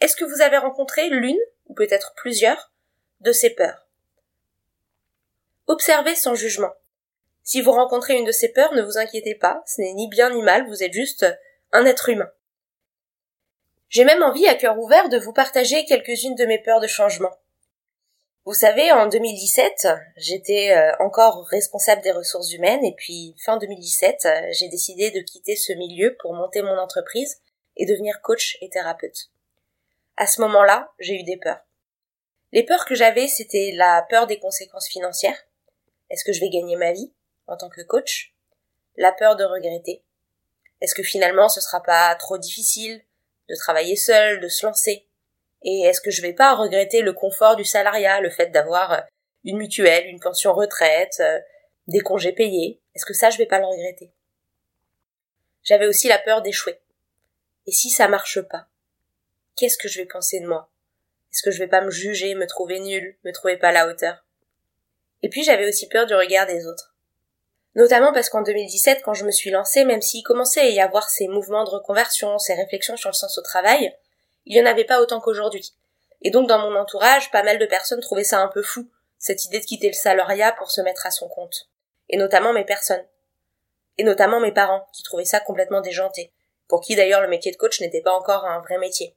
est-ce 0.00 0.14
que 0.14 0.24
vous 0.24 0.42
avez 0.42 0.58
rencontré 0.58 1.08
l'une, 1.08 1.40
ou 1.66 1.74
peut-être 1.74 2.14
plusieurs, 2.14 2.70
de 3.20 3.32
ces 3.32 3.50
peurs? 3.50 3.88
Observez 5.66 6.14
sans 6.14 6.36
jugement. 6.36 6.72
Si 7.42 7.60
vous 7.60 7.72
rencontrez 7.72 8.14
une 8.16 8.24
de 8.24 8.32
ces 8.32 8.52
peurs, 8.52 8.74
ne 8.74 8.82
vous 8.82 8.98
inquiétez 8.98 9.34
pas, 9.34 9.64
ce 9.66 9.80
n'est 9.80 9.94
ni 9.94 10.08
bien 10.08 10.30
ni 10.30 10.42
mal, 10.42 10.68
vous 10.68 10.84
êtes 10.84 10.92
juste 10.92 11.26
un 11.72 11.84
être 11.84 12.08
humain. 12.08 12.30
J'ai 13.88 14.04
même 14.04 14.22
envie, 14.22 14.46
à 14.46 14.54
cœur 14.54 14.78
ouvert, 14.78 15.08
de 15.08 15.18
vous 15.18 15.32
partager 15.32 15.84
quelques-unes 15.84 16.36
de 16.36 16.46
mes 16.46 16.62
peurs 16.62 16.80
de 16.80 16.86
changement. 16.86 17.36
Vous 18.46 18.54
savez, 18.54 18.92
en 18.92 19.08
2017, 19.08 19.88
j'étais 20.16 20.70
euh, 20.70 20.92
encore 21.00 21.44
responsable 21.48 22.00
des 22.02 22.12
ressources 22.12 22.52
humaines 22.52 22.84
et 22.84 22.94
puis 22.94 23.34
fin 23.44 23.56
2017, 23.56 24.24
euh, 24.24 24.40
j'ai 24.52 24.68
décidé 24.68 25.10
de 25.10 25.18
quitter 25.18 25.56
ce 25.56 25.72
milieu 25.72 26.16
pour 26.20 26.32
monter 26.32 26.62
mon 26.62 26.78
entreprise 26.78 27.42
et 27.76 27.86
devenir 27.86 28.20
coach 28.22 28.56
et 28.60 28.70
thérapeute. 28.70 29.32
À 30.16 30.28
ce 30.28 30.40
moment-là, 30.42 30.92
j'ai 31.00 31.14
eu 31.14 31.24
des 31.24 31.38
peurs. 31.38 31.58
Les 32.52 32.62
peurs 32.62 32.84
que 32.84 32.94
j'avais, 32.94 33.26
c'était 33.26 33.72
la 33.74 34.06
peur 34.08 34.28
des 34.28 34.38
conséquences 34.38 34.86
financières. 34.86 35.48
Est-ce 36.10 36.22
que 36.22 36.32
je 36.32 36.40
vais 36.40 36.48
gagner 36.48 36.76
ma 36.76 36.92
vie 36.92 37.12
en 37.48 37.56
tant 37.56 37.68
que 37.68 37.82
coach? 37.82 38.32
La 38.96 39.10
peur 39.10 39.34
de 39.34 39.42
regretter. 39.42 40.04
Est-ce 40.80 40.94
que 40.94 41.02
finalement 41.02 41.48
ce 41.48 41.60
sera 41.60 41.82
pas 41.82 42.14
trop 42.14 42.38
difficile 42.38 43.02
de 43.48 43.56
travailler 43.56 43.96
seul, 43.96 44.38
de 44.38 44.46
se 44.46 44.64
lancer? 44.64 45.08
Et 45.62 45.82
est-ce 45.82 46.00
que 46.00 46.10
je 46.10 46.22
vais 46.22 46.32
pas 46.32 46.54
regretter 46.54 47.02
le 47.02 47.12
confort 47.12 47.56
du 47.56 47.64
salariat, 47.64 48.20
le 48.20 48.30
fait 48.30 48.50
d'avoir 48.50 48.92
euh, 48.92 49.00
une 49.44 49.58
mutuelle, 49.58 50.06
une 50.06 50.20
pension 50.20 50.52
retraite, 50.52 51.16
euh, 51.20 51.38
des 51.88 52.00
congés 52.00 52.32
payés? 52.32 52.80
Est-ce 52.94 53.04
que 53.04 53.14
ça, 53.14 53.30
je 53.30 53.38
vais 53.38 53.46
pas 53.46 53.58
le 53.58 53.66
regretter? 53.66 54.12
J'avais 55.64 55.86
aussi 55.86 56.08
la 56.08 56.18
peur 56.18 56.42
d'échouer. 56.42 56.80
Et 57.66 57.72
si 57.72 57.90
ça 57.90 58.08
marche 58.08 58.40
pas 58.40 58.66
Qu'est-ce 59.56 59.78
que 59.78 59.88
je 59.88 59.98
vais 59.98 60.06
penser 60.06 60.38
de 60.40 60.46
moi? 60.46 60.70
Est-ce 61.32 61.42
que 61.42 61.50
je 61.50 61.58
vais 61.58 61.68
pas 61.68 61.80
me 61.80 61.90
juger, 61.90 62.34
me 62.34 62.46
trouver 62.46 62.78
nulle, 62.78 63.16
me 63.24 63.32
trouver 63.32 63.56
pas 63.56 63.68
à 63.68 63.72
la 63.72 63.88
hauteur? 63.88 64.24
Et 65.22 65.28
puis 65.28 65.42
j'avais 65.42 65.68
aussi 65.68 65.88
peur 65.88 66.06
du 66.06 66.14
regard 66.14 66.46
des 66.46 66.66
autres. 66.66 66.94
Notamment 67.74 68.12
parce 68.12 68.30
qu'en 68.30 68.42
2017, 68.42 69.02
quand 69.02 69.14
je 69.14 69.24
me 69.24 69.30
suis 69.30 69.50
lancée, 69.50 69.84
même 69.84 70.00
s'il 70.00 70.22
commençait 70.22 70.60
à 70.60 70.68
y 70.68 70.80
avoir 70.80 71.10
ces 71.10 71.28
mouvements 71.28 71.64
de 71.64 71.70
reconversion, 71.70 72.38
ces 72.38 72.54
réflexions 72.54 72.96
sur 72.96 73.10
le 73.10 73.14
sens 73.14 73.36
au 73.36 73.42
travail, 73.42 73.92
il 74.46 74.54
n'y 74.54 74.62
en 74.62 74.70
avait 74.70 74.84
pas 74.84 75.00
autant 75.00 75.20
qu'aujourd'hui. 75.20 75.74
Et 76.22 76.30
donc 76.30 76.48
dans 76.48 76.58
mon 76.58 76.76
entourage, 76.76 77.30
pas 77.30 77.42
mal 77.42 77.58
de 77.58 77.66
personnes 77.66 78.00
trouvaient 78.00 78.24
ça 78.24 78.40
un 78.40 78.48
peu 78.48 78.62
fou, 78.62 78.88
cette 79.18 79.44
idée 79.44 79.60
de 79.60 79.64
quitter 79.64 79.88
le 79.88 79.92
salariat 79.92 80.52
pour 80.52 80.70
se 80.70 80.80
mettre 80.80 81.06
à 81.06 81.10
son 81.10 81.28
compte. 81.28 81.68
Et 82.08 82.16
notamment 82.16 82.52
mes 82.52 82.64
personnes. 82.64 83.04
Et 83.98 84.04
notamment 84.04 84.40
mes 84.40 84.52
parents, 84.52 84.86
qui 84.92 85.02
trouvaient 85.02 85.24
ça 85.24 85.40
complètement 85.40 85.80
déjanté. 85.80 86.32
Pour 86.68 86.80
qui 86.80 86.96
d'ailleurs 86.96 87.20
le 87.20 87.28
métier 87.28 87.52
de 87.52 87.56
coach 87.56 87.80
n'était 87.80 88.00
pas 88.00 88.12
encore 88.12 88.44
un 88.44 88.60
vrai 88.60 88.78
métier. 88.78 89.16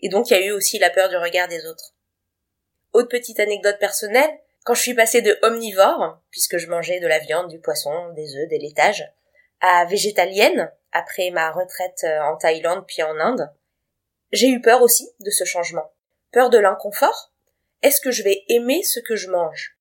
Et 0.00 0.08
donc 0.08 0.30
il 0.30 0.34
y 0.34 0.36
a 0.36 0.46
eu 0.46 0.52
aussi 0.52 0.78
la 0.78 0.90
peur 0.90 1.08
du 1.08 1.16
regard 1.16 1.48
des 1.48 1.66
autres. 1.66 1.94
Autre 2.92 3.08
petite 3.08 3.40
anecdote 3.40 3.78
personnelle, 3.78 4.30
quand 4.64 4.74
je 4.74 4.82
suis 4.82 4.94
passée 4.94 5.22
de 5.22 5.38
omnivore, 5.42 6.20
puisque 6.30 6.58
je 6.58 6.68
mangeais 6.68 7.00
de 7.00 7.06
la 7.06 7.18
viande, 7.18 7.48
du 7.48 7.58
poisson, 7.58 8.12
des 8.14 8.36
œufs, 8.36 8.48
des 8.48 8.58
laitages, 8.58 9.10
à 9.60 9.84
végétalienne, 9.86 10.70
après 10.92 11.30
ma 11.30 11.50
retraite 11.50 12.04
euh, 12.04 12.20
en 12.20 12.36
Thaïlande 12.36 12.84
puis 12.86 13.02
en 13.02 13.18
Inde, 13.18 13.50
j'ai 14.32 14.48
eu 14.48 14.60
peur 14.60 14.82
aussi 14.82 15.10
de 15.20 15.30
ce 15.30 15.44
changement. 15.44 15.92
Peur 16.32 16.48
de 16.48 16.58
l'inconfort? 16.58 17.32
Est-ce 17.82 18.00
que 18.00 18.10
je 18.10 18.22
vais 18.22 18.44
aimer 18.48 18.82
ce 18.82 18.98
que 18.98 19.14
je 19.14 19.30
mange? 19.30 19.76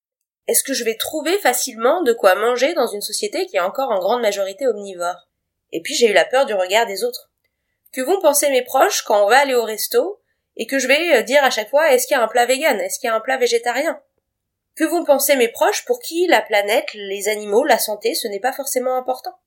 Est-ce 0.47 0.63
que 0.63 0.73
je 0.73 0.83
vais 0.83 0.97
trouver 0.97 1.37
facilement 1.39 2.03
de 2.03 2.13
quoi 2.13 2.35
manger 2.35 2.73
dans 2.73 2.87
une 2.87 3.01
société 3.01 3.45
qui 3.45 3.55
est 3.55 3.61
encore 3.61 3.91
en 3.91 3.99
grande 3.99 4.21
majorité 4.21 4.67
omnivore? 4.67 5.29
Et 5.71 5.81
puis 5.81 5.93
j'ai 5.93 6.09
eu 6.09 6.13
la 6.13 6.25
peur 6.25 6.45
du 6.45 6.53
regard 6.53 6.85
des 6.85 7.03
autres. 7.03 7.31
Que 7.93 8.01
vont 8.01 8.19
penser 8.19 8.49
mes 8.49 8.63
proches 8.63 9.03
quand 9.03 9.23
on 9.23 9.29
va 9.29 9.39
aller 9.39 9.55
au 9.55 9.63
resto 9.63 10.19
et 10.57 10.67
que 10.67 10.79
je 10.79 10.87
vais 10.87 11.17
euh, 11.17 11.21
dire 11.21 11.43
à 11.43 11.49
chaque 11.49 11.69
fois 11.69 11.93
est-ce 11.93 12.07
qu'il 12.07 12.17
y 12.17 12.19
a 12.19 12.23
un 12.23 12.27
plat 12.27 12.45
vegan? 12.45 12.79
Est-ce 12.81 12.99
qu'il 12.99 13.07
y 13.07 13.11
a 13.11 13.15
un 13.15 13.21
plat 13.21 13.37
végétarien? 13.37 14.01
Que 14.75 14.83
vont 14.83 15.05
penser 15.05 15.35
mes 15.35 15.49
proches 15.49 15.85
pour 15.85 15.99
qui 15.99 16.27
la 16.27 16.41
planète, 16.41 16.93
les 16.93 17.29
animaux, 17.29 17.63
la 17.63 17.79
santé, 17.79 18.15
ce 18.15 18.27
n'est 18.27 18.39
pas 18.39 18.53
forcément 18.53 18.95
important? 18.97 19.37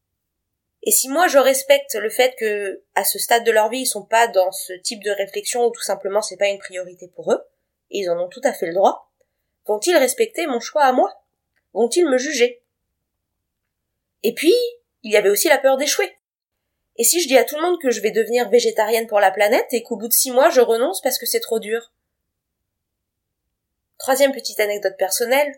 Et 0.86 0.90
si 0.90 1.08
moi 1.08 1.28
je 1.28 1.38
respecte 1.38 1.94
le 1.94 2.10
fait 2.10 2.34
que, 2.38 2.82
à 2.94 3.04
ce 3.04 3.18
stade 3.18 3.44
de 3.44 3.50
leur 3.50 3.70
vie, 3.70 3.80
ils 3.80 3.86
sont 3.86 4.04
pas 4.04 4.28
dans 4.28 4.52
ce 4.52 4.74
type 4.74 5.02
de 5.02 5.10
réflexion 5.10 5.64
ou 5.66 5.70
tout 5.70 5.82
simplement 5.82 6.20
c'est 6.20 6.36
pas 6.36 6.48
une 6.48 6.58
priorité 6.58 7.08
pour 7.08 7.32
eux, 7.32 7.42
et 7.90 8.00
ils 8.00 8.10
en 8.10 8.18
ont 8.18 8.28
tout 8.28 8.42
à 8.44 8.52
fait 8.52 8.66
le 8.66 8.74
droit, 8.74 9.10
vont-ils 9.66 9.96
respecter 9.96 10.46
mon 10.46 10.60
choix 10.60 10.84
à 10.84 10.92
moi? 10.92 11.12
Vont-ils 11.72 12.06
me 12.06 12.18
juger? 12.18 12.62
Et 14.22 14.34
puis, 14.34 14.54
il 15.02 15.10
y 15.10 15.16
avait 15.16 15.30
aussi 15.30 15.48
la 15.48 15.58
peur 15.58 15.76
d'échouer. 15.76 16.16
Et 16.96 17.04
si 17.04 17.20
je 17.20 17.28
dis 17.28 17.38
à 17.38 17.44
tout 17.44 17.56
le 17.56 17.62
monde 17.62 17.80
que 17.80 17.90
je 17.90 18.00
vais 18.00 18.10
devenir 18.10 18.48
végétarienne 18.48 19.06
pour 19.06 19.20
la 19.20 19.30
planète 19.30 19.66
et 19.72 19.82
qu'au 19.82 19.96
bout 19.96 20.08
de 20.08 20.12
six 20.12 20.30
mois 20.30 20.50
je 20.50 20.60
renonce 20.60 21.00
parce 21.00 21.18
que 21.18 21.26
c'est 21.26 21.40
trop 21.40 21.58
dur? 21.58 21.92
Troisième 23.98 24.32
petite 24.32 24.60
anecdote 24.60 24.96
personnelle, 24.98 25.52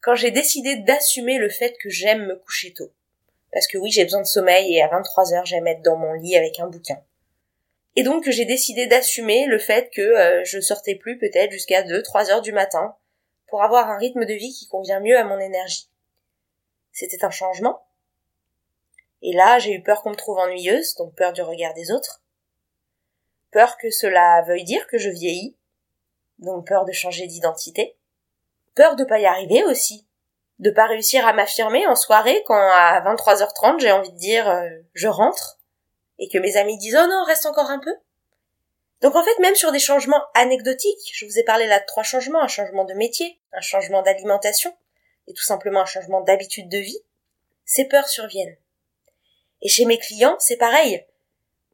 quand 0.00 0.14
j'ai 0.14 0.30
décidé 0.30 0.76
d'assumer 0.76 1.38
le 1.38 1.50
fait 1.50 1.76
que 1.80 1.90
j'aime 1.90 2.26
me 2.26 2.36
coucher 2.36 2.72
tôt 2.72 2.90
parce 3.56 3.68
que 3.68 3.78
oui, 3.78 3.90
j'ai 3.90 4.04
besoin 4.04 4.20
de 4.20 4.26
sommeil 4.26 4.74
et 4.74 4.82
à 4.82 4.88
23 4.88 5.32
heures, 5.32 5.46
j'aime 5.46 5.66
être 5.66 5.80
dans 5.80 5.96
mon 5.96 6.12
lit 6.12 6.36
avec 6.36 6.60
un 6.60 6.66
bouquin. 6.66 7.02
Et 7.94 8.02
donc 8.02 8.28
j'ai 8.28 8.44
décidé 8.44 8.86
d'assumer 8.86 9.46
le 9.46 9.58
fait 9.58 9.88
que 9.94 10.02
euh, 10.02 10.44
je 10.44 10.60
sortais 10.60 10.94
plus 10.94 11.16
peut-être 11.16 11.52
jusqu'à 11.52 11.82
2 11.82 12.02
3 12.02 12.30
heures 12.30 12.42
du 12.42 12.52
matin 12.52 12.94
pour 13.46 13.62
avoir 13.62 13.88
un 13.88 13.96
rythme 13.96 14.26
de 14.26 14.34
vie 14.34 14.52
qui 14.52 14.68
convient 14.68 15.00
mieux 15.00 15.16
à 15.16 15.24
mon 15.24 15.38
énergie. 15.38 15.88
C'était 16.92 17.24
un 17.24 17.30
changement. 17.30 17.86
Et 19.22 19.32
là, 19.32 19.58
j'ai 19.58 19.72
eu 19.72 19.82
peur 19.82 20.02
qu'on 20.02 20.10
me 20.10 20.16
trouve 20.16 20.36
ennuyeuse, 20.36 20.94
donc 20.96 21.14
peur 21.14 21.32
du 21.32 21.40
regard 21.40 21.72
des 21.72 21.90
autres. 21.90 22.22
Peur 23.52 23.78
que 23.78 23.88
cela 23.88 24.42
veuille 24.46 24.64
dire 24.64 24.86
que 24.86 24.98
je 24.98 25.08
vieillis, 25.08 25.56
donc 26.40 26.68
peur 26.68 26.84
de 26.84 26.92
changer 26.92 27.26
d'identité. 27.26 27.96
Peur 28.74 28.96
de 28.96 29.04
pas 29.04 29.18
y 29.18 29.24
arriver 29.24 29.64
aussi, 29.64 30.05
de 30.58 30.70
pas 30.70 30.86
réussir 30.86 31.26
à 31.26 31.32
m'affirmer 31.32 31.86
en 31.86 31.96
soirée 31.96 32.42
quand 32.46 32.54
à 32.54 33.02
23h30 33.02 33.80
j'ai 33.80 33.92
envie 33.92 34.12
de 34.12 34.18
dire 34.18 34.48
euh, 34.48 34.68
je 34.94 35.08
rentre 35.08 35.58
et 36.18 36.28
que 36.28 36.38
mes 36.38 36.56
amis 36.56 36.78
disent 36.78 36.98
oh 36.98 37.06
non 37.06 37.24
reste 37.24 37.46
encore 37.46 37.70
un 37.70 37.78
peu. 37.78 37.94
Donc 39.02 39.14
en 39.14 39.22
fait 39.22 39.38
même 39.40 39.54
sur 39.54 39.72
des 39.72 39.78
changements 39.78 40.22
anecdotiques, 40.34 41.12
je 41.12 41.26
vous 41.26 41.38
ai 41.38 41.44
parlé 41.44 41.66
là 41.66 41.80
de 41.80 41.84
trois 41.86 42.02
changements, 42.02 42.42
un 42.42 42.48
changement 42.48 42.84
de 42.84 42.94
métier, 42.94 43.38
un 43.52 43.60
changement 43.60 44.02
d'alimentation 44.02 44.74
et 45.28 45.34
tout 45.34 45.42
simplement 45.42 45.80
un 45.80 45.86
changement 45.86 46.22
d'habitude 46.22 46.68
de 46.68 46.78
vie, 46.78 47.00
ces 47.64 47.84
peurs 47.84 48.08
surviennent. 48.08 48.56
Et 49.60 49.68
chez 49.68 49.84
mes 49.84 49.98
clients, 49.98 50.36
c'est 50.38 50.56
pareil. 50.56 51.04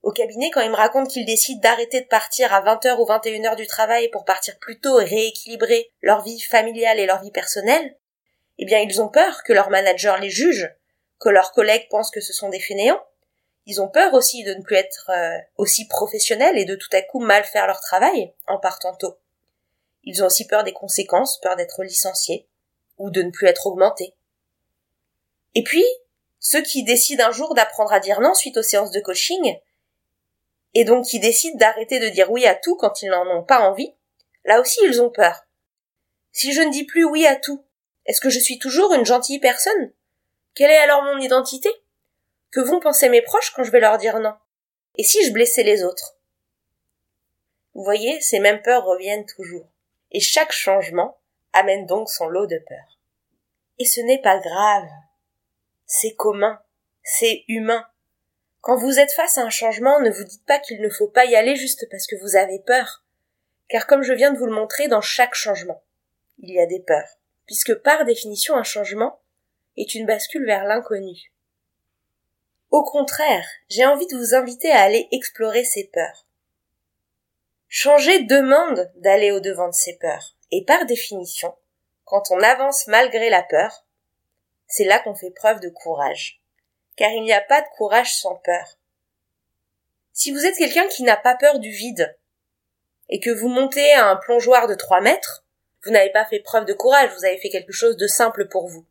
Au 0.03 0.11
cabinet, 0.11 0.51
quand 0.51 0.63
ils 0.63 0.71
me 0.71 0.77
racontent 0.77 1.09
qu'ils 1.09 1.27
décident 1.27 1.61
d'arrêter 1.61 2.01
de 2.01 2.07
partir 2.07 2.53
à 2.53 2.61
20h 2.63 2.97
ou 2.99 3.07
21h 3.07 3.55
du 3.55 3.67
travail 3.67 4.09
pour 4.09 4.25
partir 4.25 4.59
plus 4.59 4.81
tôt 4.81 4.99
et 4.99 5.05
rééquilibrer 5.05 5.93
leur 6.01 6.23
vie 6.23 6.41
familiale 6.41 6.99
et 6.99 7.07
leur 7.07 7.23
vie 7.23 7.31
personnelle, 7.31 7.97
eh 8.63 8.65
bien 8.65 8.79
ils 8.79 9.03
ont 9.03 9.09
peur 9.09 9.43
que 9.43 9.53
leur 9.53 9.71
manager 9.71 10.21
les 10.21 10.31
juge, 10.31 10.73
que 11.19 11.29
leurs 11.29 11.51
collègues 11.51 11.89
pensent 11.91 12.13
que 12.13 12.21
ce 12.21 12.33
sont 12.33 12.49
des 12.49 12.61
fainéants. 12.61 13.05
Ils 13.67 13.81
ont 13.81 13.89
peur 13.89 14.15
aussi 14.15 14.45
de 14.45 14.55
ne 14.55 14.63
plus 14.63 14.77
être 14.77 15.11
euh, 15.11 15.37
aussi 15.57 15.89
professionnels 15.89 16.57
et 16.57 16.65
de 16.65 16.77
tout 16.77 16.89
à 16.93 17.03
coup 17.03 17.19
mal 17.19 17.43
faire 17.43 17.67
leur 17.67 17.81
travail 17.81 18.33
en 18.47 18.61
partant 18.61 18.95
tôt. 18.95 19.19
Ils 20.05 20.23
ont 20.23 20.27
aussi 20.27 20.47
peur 20.47 20.63
des 20.63 20.73
conséquences, 20.73 21.41
peur 21.41 21.57
d'être 21.57 21.83
licenciés 21.83 22.47
ou 22.99 23.11
de 23.11 23.23
ne 23.23 23.33
plus 23.33 23.49
être 23.49 23.67
augmentés. 23.67 24.15
Et 25.57 25.65
puis, 25.65 25.85
ceux 26.39 26.63
qui 26.63 26.85
décident 26.85 27.27
un 27.27 27.33
jour 27.33 27.55
d'apprendre 27.55 27.93
à 27.93 27.99
dire 27.99 28.21
non 28.21 28.35
suite 28.35 28.59
aux 28.59 28.63
séances 28.63 28.93
de 28.93 29.01
coaching, 29.01 29.59
et 30.75 30.85
donc 30.85 31.07
qui 31.07 31.19
décident 31.19 31.59
d'arrêter 31.59 31.99
de 31.99 32.11
dire 32.11 32.31
oui 32.31 32.47
à 32.47 32.55
tout 32.55 32.77
quand 32.77 33.03
ils 33.03 33.11
n'en 33.11 33.27
ont 33.27 33.43
pas 33.43 33.69
envie, 33.69 33.93
là 34.45 34.61
aussi 34.61 34.79
ils 34.85 35.03
ont 35.03 35.11
peur. 35.11 35.47
Si 36.31 36.53
je 36.53 36.63
ne 36.63 36.71
dis 36.71 36.85
plus 36.85 37.03
oui 37.05 37.27
à 37.27 37.35
tout, 37.35 37.65
est-ce 38.07 38.21
que 38.21 38.31
je 38.31 38.41
suis 38.41 38.59
toujours 38.59 38.93
une 38.95 39.07
gentille 39.07 39.39
personne? 39.39 39.93
Quelle 40.55 40.71
est 40.71 40.79
alors 40.79 41.03
mon 41.03 41.19
identité? 41.19 41.71
Que 42.51 42.61
vont 42.61 42.81
penser 42.81 43.09
mes 43.09 43.23
proches 43.23 43.53
quand 43.55 43.63
je 43.63 43.71
vais 43.71 43.81
leur 43.81 43.99
dire 43.99 44.19
non? 44.19 44.35
Et 44.97 45.05
si 45.05 45.25
je 45.25 45.33
blessais 45.33 45.63
les 45.63 45.85
autres? 45.85 46.17
Vous 47.75 47.85
voyez, 47.85 48.21
ces 48.21 48.41
mêmes 48.41 48.61
peurs 48.61 48.85
reviennent 48.85 49.25
toujours. 49.25 49.67
Et 50.11 50.21
chaque 50.21 50.53
changement 50.53 51.19
amène 51.53 51.87
donc 51.87 52.11
son 52.11 52.27
lot 52.27 52.47
de 52.47 52.59
peurs. 52.59 52.99
Et 53.79 53.87
ce 53.87 54.01
n'est 54.01 54.21
pas 54.21 54.39
grave. 54.39 54.89
C'est 55.87 56.15
commun. 56.15 56.61
C'est 57.03 57.45
humain. 57.49 57.87
Quand 58.61 58.77
vous 58.77 58.99
êtes 58.99 59.13
face 59.13 59.39
à 59.39 59.43
un 59.43 59.51
changement, 59.51 60.01
ne 60.01 60.11
vous 60.11 60.25
dites 60.25 60.45
pas 60.45 60.59
qu'il 60.59 60.83
ne 60.83 60.91
faut 60.91 61.09
pas 61.09 61.25
y 61.25 61.35
aller 61.35 61.57
juste 61.57 61.89
parce 61.91 62.07
que 62.07 62.17
vous 62.17 62.37
avez 62.37 62.59
peur. 62.59 63.05
Car 63.69 63.87
comme 63.87 64.03
je 64.03 64.13
viens 64.13 64.33
de 64.33 64.39
vous 64.39 64.47
le 64.47 64.53
montrer, 64.53 64.89
dans 64.89 65.01
chaque 65.01 65.35
changement, 65.35 65.83
il 66.39 66.51
y 66.51 66.61
a 66.61 66.67
des 66.67 66.81
peurs 66.81 67.22
puisque 67.47 67.75
par 67.75 68.05
définition 68.05 68.57
un 68.57 68.63
changement 68.63 69.21
est 69.77 69.95
une 69.95 70.07
bascule 70.07 70.47
vers 70.47 70.65
l'inconnu. 70.65 71.33
Au 72.71 72.85
contraire, 72.85 73.47
j'ai 73.69 73.85
envie 73.85 74.07
de 74.07 74.17
vous 74.17 74.35
inviter 74.35 74.71
à 74.71 74.83
aller 74.83 75.09
explorer 75.13 75.65
ces 75.65 75.89
peurs. 75.89 76.27
Changer 77.69 78.23
demande 78.25 78.91
d'aller 78.97 79.31
au 79.31 79.41
devant 79.41 79.69
de 79.69 79.75
ces 79.75 79.97
peurs, 79.99 80.37
et 80.51 80.65
par 80.65 80.85
définition, 80.87 81.55
quand 82.05 82.31
on 82.31 82.41
avance 82.41 82.87
malgré 82.87 83.31
la 83.31 83.43
peur, 83.43 83.87
c'est 84.67 84.85
là 84.85 84.99
qu'on 84.99 85.15
fait 85.15 85.31
preuve 85.31 85.61
de 85.61 85.69
courage. 85.69 86.41
Car 86.97 87.11
il 87.11 87.23
n'y 87.23 87.33
a 87.33 87.41
pas 87.41 87.61
de 87.61 87.67
courage 87.77 88.15
sans 88.15 88.37
peur. 88.37 88.79
Si 90.13 90.31
vous 90.31 90.45
êtes 90.45 90.57
quelqu'un 90.57 90.87
qui 90.89 91.03
n'a 91.03 91.17
pas 91.17 91.35
peur 91.35 91.59
du 91.59 91.71
vide, 91.71 92.19
et 93.09 93.21
que 93.21 93.31
vous 93.31 93.49
montez 93.49 93.93
à 93.93 94.09
un 94.09 94.17
plongeoir 94.17 94.67
de 94.67 94.75
trois 94.75 95.01
mètres, 95.01 95.42
vous 95.85 95.91
n'avez 95.91 96.11
pas 96.11 96.25
fait 96.25 96.41
preuve 96.41 96.65
de 96.65 96.73
courage, 96.73 97.11
vous 97.17 97.25
avez 97.25 97.39
fait 97.39 97.49
quelque 97.49 97.73
chose 97.73 97.97
de 97.97 98.07
simple 98.07 98.49
pour 98.49 98.69
vous. 98.69 98.87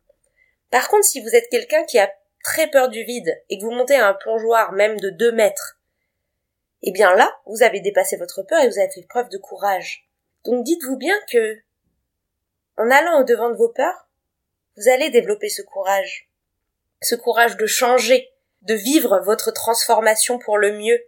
Par 0.70 0.88
contre, 0.88 1.04
si 1.04 1.20
vous 1.20 1.34
êtes 1.34 1.48
quelqu'un 1.48 1.84
qui 1.84 1.98
a 1.98 2.12
très 2.42 2.68
peur 2.68 2.88
du 2.88 3.04
vide 3.04 3.42
et 3.48 3.58
que 3.58 3.64
vous 3.64 3.70
montez 3.70 3.96
à 3.96 4.08
un 4.08 4.14
plongeoir 4.14 4.72
même 4.72 4.98
de 5.00 5.10
deux 5.10 5.32
mètres, 5.32 5.78
eh 6.82 6.90
bien 6.90 7.14
là, 7.14 7.30
vous 7.46 7.62
avez 7.62 7.80
dépassé 7.80 8.16
votre 8.16 8.42
peur 8.42 8.60
et 8.60 8.68
vous 8.68 8.78
avez 8.78 8.90
fait 8.90 9.06
preuve 9.08 9.28
de 9.28 9.38
courage. 9.38 10.08
Donc 10.44 10.64
dites-vous 10.64 10.96
bien 10.96 11.16
que, 11.30 11.58
en 12.76 12.90
allant 12.90 13.20
au 13.20 13.24
devant 13.24 13.50
de 13.50 13.56
vos 13.56 13.68
peurs, 13.68 14.08
vous 14.76 14.88
allez 14.88 15.10
développer 15.10 15.48
ce 15.48 15.62
courage. 15.62 16.28
Ce 17.00 17.14
courage 17.14 17.56
de 17.56 17.66
changer, 17.66 18.32
de 18.62 18.74
vivre 18.74 19.20
votre 19.20 19.52
transformation 19.52 20.38
pour 20.38 20.58
le 20.58 20.72
mieux, 20.72 21.00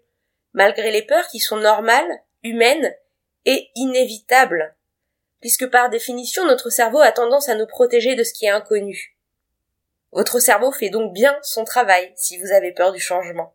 malgré 0.52 0.90
les 0.92 1.02
peurs 1.02 1.26
qui 1.28 1.40
sont 1.40 1.56
normales, 1.56 2.22
humaines 2.42 2.94
et 3.44 3.70
inévitables 3.74 4.74
puisque 5.44 5.68
par 5.68 5.90
définition 5.90 6.46
notre 6.46 6.70
cerveau 6.70 7.00
a 7.00 7.12
tendance 7.12 7.50
à 7.50 7.54
nous 7.54 7.66
protéger 7.66 8.14
de 8.14 8.24
ce 8.24 8.32
qui 8.32 8.46
est 8.46 8.50
inconnu. 8.50 9.14
Votre 10.10 10.38
cerveau 10.38 10.72
fait 10.72 10.88
donc 10.88 11.12
bien 11.12 11.38
son 11.42 11.66
travail 11.66 12.14
si 12.16 12.38
vous 12.38 12.50
avez 12.50 12.72
peur 12.72 12.92
du 12.92 12.98
changement. 12.98 13.54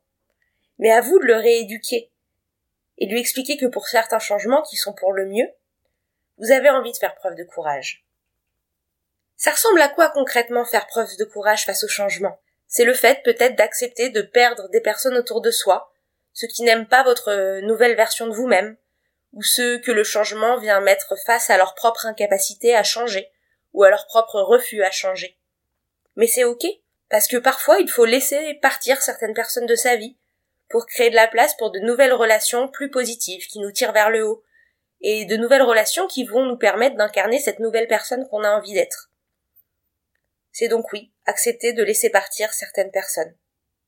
Mais 0.77 0.91
à 0.91 1.01
vous 1.01 1.17
de 1.17 1.25
le 1.25 1.37
rééduquer 1.37 2.11
et 2.99 3.07
lui 3.07 3.19
expliquer 3.19 3.57
que 3.57 3.65
pour 3.65 3.87
certains 3.87 4.19
changements 4.19 4.61
qui 4.61 4.75
sont 4.75 4.93
pour 4.93 5.13
le 5.13 5.25
mieux, 5.25 5.47
vous 6.37 6.51
avez 6.51 6.69
envie 6.69 6.91
de 6.91 6.97
faire 6.97 7.15
preuve 7.15 7.33
de 7.33 7.43
courage. 7.43 8.05
Ça 9.35 9.49
ressemble 9.49 9.81
à 9.81 9.89
quoi 9.89 10.09
concrètement 10.09 10.65
faire 10.65 10.85
preuve 10.85 11.17
de 11.17 11.25
courage 11.25 11.65
face 11.65 11.83
au 11.83 11.87
changement? 11.87 12.39
C'est 12.67 12.85
le 12.85 12.93
fait 12.93 13.23
peut-être 13.23 13.55
d'accepter 13.55 14.11
de 14.11 14.21
perdre 14.21 14.69
des 14.69 14.81
personnes 14.81 15.17
autour 15.17 15.41
de 15.41 15.49
soi, 15.49 15.91
ceux 16.33 16.45
qui 16.45 16.61
n'aiment 16.61 16.87
pas 16.87 17.01
votre 17.01 17.61
nouvelle 17.61 17.95
version 17.95 18.27
de 18.27 18.35
vous-même, 18.35 18.77
ou 19.33 19.43
ceux 19.43 19.79
que 19.79 19.91
le 19.91 20.03
changement 20.03 20.57
vient 20.57 20.81
mettre 20.81 21.15
face 21.25 21.49
à 21.49 21.57
leur 21.57 21.75
propre 21.75 22.05
incapacité 22.05 22.75
à 22.75 22.83
changer, 22.83 23.31
ou 23.73 23.83
à 23.83 23.89
leur 23.89 24.07
propre 24.07 24.41
refus 24.41 24.83
à 24.83 24.91
changer. 24.91 25.37
Mais 26.15 26.27
c'est 26.27 26.43
ok, 26.43 26.65
parce 27.09 27.27
que 27.27 27.37
parfois 27.37 27.79
il 27.79 27.89
faut 27.89 28.05
laisser 28.05 28.55
partir 28.55 29.01
certaines 29.01 29.33
personnes 29.33 29.65
de 29.65 29.75
sa 29.75 29.95
vie, 29.95 30.17
pour 30.69 30.85
créer 30.85 31.09
de 31.09 31.15
la 31.15 31.27
place 31.27 31.55
pour 31.55 31.71
de 31.71 31.79
nouvelles 31.79 32.13
relations 32.13 32.67
plus 32.67 32.91
positives 32.91 33.47
qui 33.47 33.59
nous 33.59 33.71
tirent 33.71 33.93
vers 33.93 34.09
le 34.09 34.25
haut, 34.25 34.43
et 35.01 35.25
de 35.25 35.37
nouvelles 35.37 35.63
relations 35.63 36.07
qui 36.07 36.25
vont 36.25 36.45
nous 36.45 36.57
permettre 36.57 36.97
d'incarner 36.97 37.39
cette 37.39 37.59
nouvelle 37.59 37.87
personne 37.87 38.27
qu'on 38.27 38.43
a 38.43 38.51
envie 38.51 38.73
d'être. 38.73 39.11
C'est 40.51 40.67
donc 40.67 40.91
oui, 40.91 41.11
accepter 41.25 41.73
de 41.73 41.83
laisser 41.83 42.09
partir 42.09 42.51
certaines 42.53 42.91
personnes, 42.91 43.35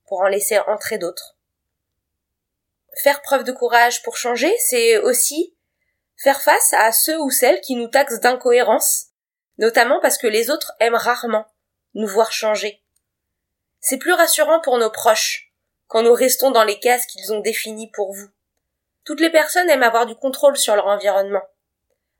pour 0.06 0.20
en 0.20 0.28
laisser 0.28 0.58
entrer 0.60 0.98
d'autres. 0.98 1.36
Faire 3.02 3.22
preuve 3.22 3.44
de 3.44 3.52
courage 3.52 4.02
pour 4.02 4.16
changer, 4.16 4.54
c'est 4.58 4.98
aussi 4.98 5.56
faire 6.16 6.40
face 6.40 6.72
à 6.74 6.92
ceux 6.92 7.18
ou 7.20 7.30
celles 7.30 7.60
qui 7.60 7.74
nous 7.74 7.88
taxent 7.88 8.20
d'incohérence, 8.20 9.06
notamment 9.58 10.00
parce 10.00 10.18
que 10.18 10.26
les 10.26 10.50
autres 10.50 10.72
aiment 10.78 10.94
rarement 10.94 11.46
nous 11.94 12.06
voir 12.06 12.32
changer. 12.32 12.82
C'est 13.80 13.98
plus 13.98 14.12
rassurant 14.12 14.60
pour 14.60 14.78
nos 14.78 14.90
proches 14.90 15.52
quand 15.88 16.02
nous 16.02 16.14
restons 16.14 16.50
dans 16.50 16.64
les 16.64 16.78
cases 16.78 17.06
qu'ils 17.06 17.32
ont 17.32 17.40
définies 17.40 17.90
pour 17.90 18.12
vous. 18.12 18.28
Toutes 19.04 19.20
les 19.20 19.30
personnes 19.30 19.68
aiment 19.68 19.82
avoir 19.82 20.06
du 20.06 20.14
contrôle 20.14 20.56
sur 20.56 20.76
leur 20.76 20.86
environnement. 20.86 21.42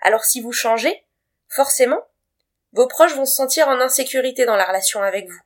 Alors 0.00 0.24
si 0.24 0.40
vous 0.40 0.52
changez, 0.52 1.06
forcément, 1.48 2.02
vos 2.72 2.88
proches 2.88 3.14
vont 3.14 3.24
se 3.24 3.36
sentir 3.36 3.68
en 3.68 3.80
insécurité 3.80 4.44
dans 4.44 4.56
la 4.56 4.64
relation 4.64 5.02
avec 5.02 5.28
vous. 5.28 5.40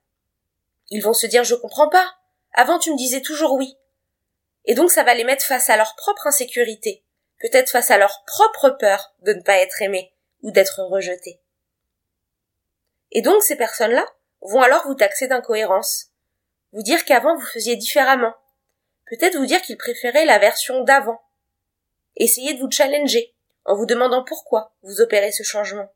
Ils 0.89 1.03
vont 1.03 1.13
se 1.13 1.27
dire 1.27 1.45
je 1.45 1.55
comprends 1.55 1.89
pas. 1.89 2.15
Avant 2.55 2.79
tu 2.79 2.91
me 2.91 2.97
disais 2.97 3.21
toujours 3.21 3.53
oui. 3.53 3.77
Et 4.67 4.75
donc 4.75 4.91
ça 4.91 5.05
va 5.05 5.15
les 5.15 5.25
mettre 5.25 5.45
face 5.45 5.71
à 5.71 5.77
leur 5.77 5.95
propre 5.97 6.27
insécurité, 6.27 7.05
peut-être 7.41 7.71
face 7.71 7.91
à 7.91 7.99
leur 7.99 8.25
propre 8.27 8.71
peur 8.71 9.15
de 9.21 9.33
ne 9.33 9.43
pas 9.43 9.59
être 9.59 9.81
aimés 9.83 10.13
ou 10.43 10.51
d'être 10.51 10.83
rejetés. 10.83 11.41
Et 13.13 13.23
donc 13.23 13.43
ces 13.43 13.57
personnes-là 13.57 14.07
vont 14.43 14.61
alors 14.61 14.87
vous 14.87 14.95
taxer 14.95 15.29
d'incohérence, 15.29 16.09
vous 16.73 16.83
dire 16.83 17.05
qu'avant 17.05 17.37
vous 17.37 17.47
faisiez 17.47 17.77
différemment, 17.77 18.35
peut-être 19.07 19.37
vous 19.37 19.47
dire 19.47 19.63
qu'ils 19.63 19.79
préféraient 19.79 20.27
la 20.27 20.39
version 20.39 20.83
d'avant, 20.83 21.23
essayez 22.17 22.55
de 22.55 22.61
vous 22.61 22.71
challenger 22.71 23.35
en 23.65 23.77
vous 23.77 23.87
demandant 23.87 24.25
pourquoi 24.25 24.75
vous 24.83 25.01
opérez 25.01 25.33
ce 25.33 25.43
changement. 25.43 25.93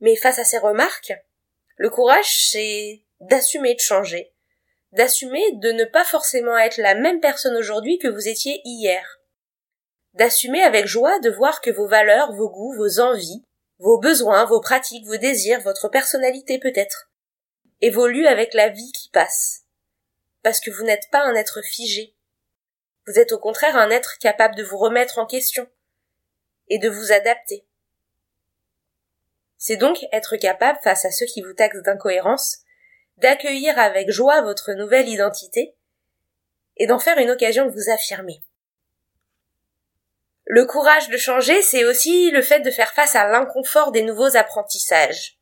Mais 0.00 0.16
face 0.16 0.38
à 0.38 0.44
ces 0.44 0.58
remarques, 0.58 1.12
le 1.76 1.90
courage, 1.90 2.50
c'est 2.50 3.02
d'assumer 3.20 3.74
de 3.74 3.80
changer, 3.80 4.32
d'assumer 4.92 5.52
de 5.54 5.70
ne 5.72 5.84
pas 5.84 6.04
forcément 6.04 6.56
être 6.56 6.78
la 6.78 6.94
même 6.94 7.20
personne 7.20 7.56
aujourd'hui 7.56 7.98
que 7.98 8.08
vous 8.08 8.28
étiez 8.28 8.60
hier, 8.64 9.20
d'assumer 10.14 10.62
avec 10.62 10.86
joie 10.86 11.18
de 11.20 11.30
voir 11.30 11.60
que 11.60 11.70
vos 11.70 11.86
valeurs, 11.86 12.32
vos 12.32 12.48
goûts, 12.48 12.74
vos 12.76 13.00
envies, 13.00 13.44
vos 13.78 13.98
besoins, 13.98 14.44
vos 14.44 14.60
pratiques, 14.60 15.06
vos 15.06 15.16
désirs, 15.16 15.60
votre 15.60 15.88
personnalité 15.88 16.58
peut-être, 16.58 17.10
évoluent 17.80 18.26
avec 18.26 18.54
la 18.54 18.70
vie 18.70 18.92
qui 18.92 19.10
passe, 19.10 19.64
parce 20.42 20.60
que 20.60 20.70
vous 20.70 20.84
n'êtes 20.84 21.08
pas 21.12 21.22
un 21.22 21.34
être 21.34 21.62
figé, 21.62 22.14
vous 23.06 23.18
êtes 23.18 23.32
au 23.32 23.38
contraire 23.38 23.76
un 23.76 23.90
être 23.90 24.18
capable 24.18 24.54
de 24.54 24.62
vous 24.62 24.76
remettre 24.76 25.18
en 25.18 25.26
question 25.26 25.66
et 26.68 26.78
de 26.78 26.88
vous 26.90 27.12
adapter. 27.12 27.64
C'est 29.56 29.76
donc 29.76 30.04
être 30.12 30.36
capable, 30.36 30.78
face 30.82 31.04
à 31.04 31.10
ceux 31.10 31.26
qui 31.26 31.40
vous 31.40 31.54
taxent 31.54 31.82
d'incohérence, 31.82 32.58
d'accueillir 33.18 33.78
avec 33.78 34.10
joie 34.10 34.42
votre 34.42 34.72
nouvelle 34.72 35.08
identité 35.08 35.74
et 36.76 36.86
d'en 36.86 36.98
faire 36.98 37.18
une 37.18 37.30
occasion 37.30 37.66
de 37.66 37.70
vous 37.70 37.90
affirmer. 37.90 38.40
Le 40.46 40.64
courage 40.64 41.08
de 41.10 41.16
changer, 41.16 41.60
c'est 41.60 41.84
aussi 41.84 42.30
le 42.30 42.40
fait 42.40 42.60
de 42.60 42.70
faire 42.70 42.92
face 42.94 43.16
à 43.16 43.28
l'inconfort 43.28 43.92
des 43.92 44.02
nouveaux 44.02 44.36
apprentissages. 44.36 45.38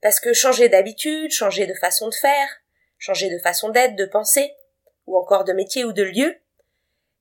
Parce 0.00 0.20
que 0.20 0.32
changer 0.32 0.68
d'habitude, 0.68 1.30
changer 1.32 1.66
de 1.66 1.74
façon 1.74 2.08
de 2.08 2.14
faire, 2.14 2.48
changer 2.98 3.28
de 3.28 3.38
façon 3.38 3.68
d'être, 3.68 3.96
de 3.96 4.06
penser, 4.06 4.54
ou 5.06 5.18
encore 5.18 5.44
de 5.44 5.52
métier 5.52 5.84
ou 5.84 5.92
de 5.92 6.02
lieu, 6.02 6.36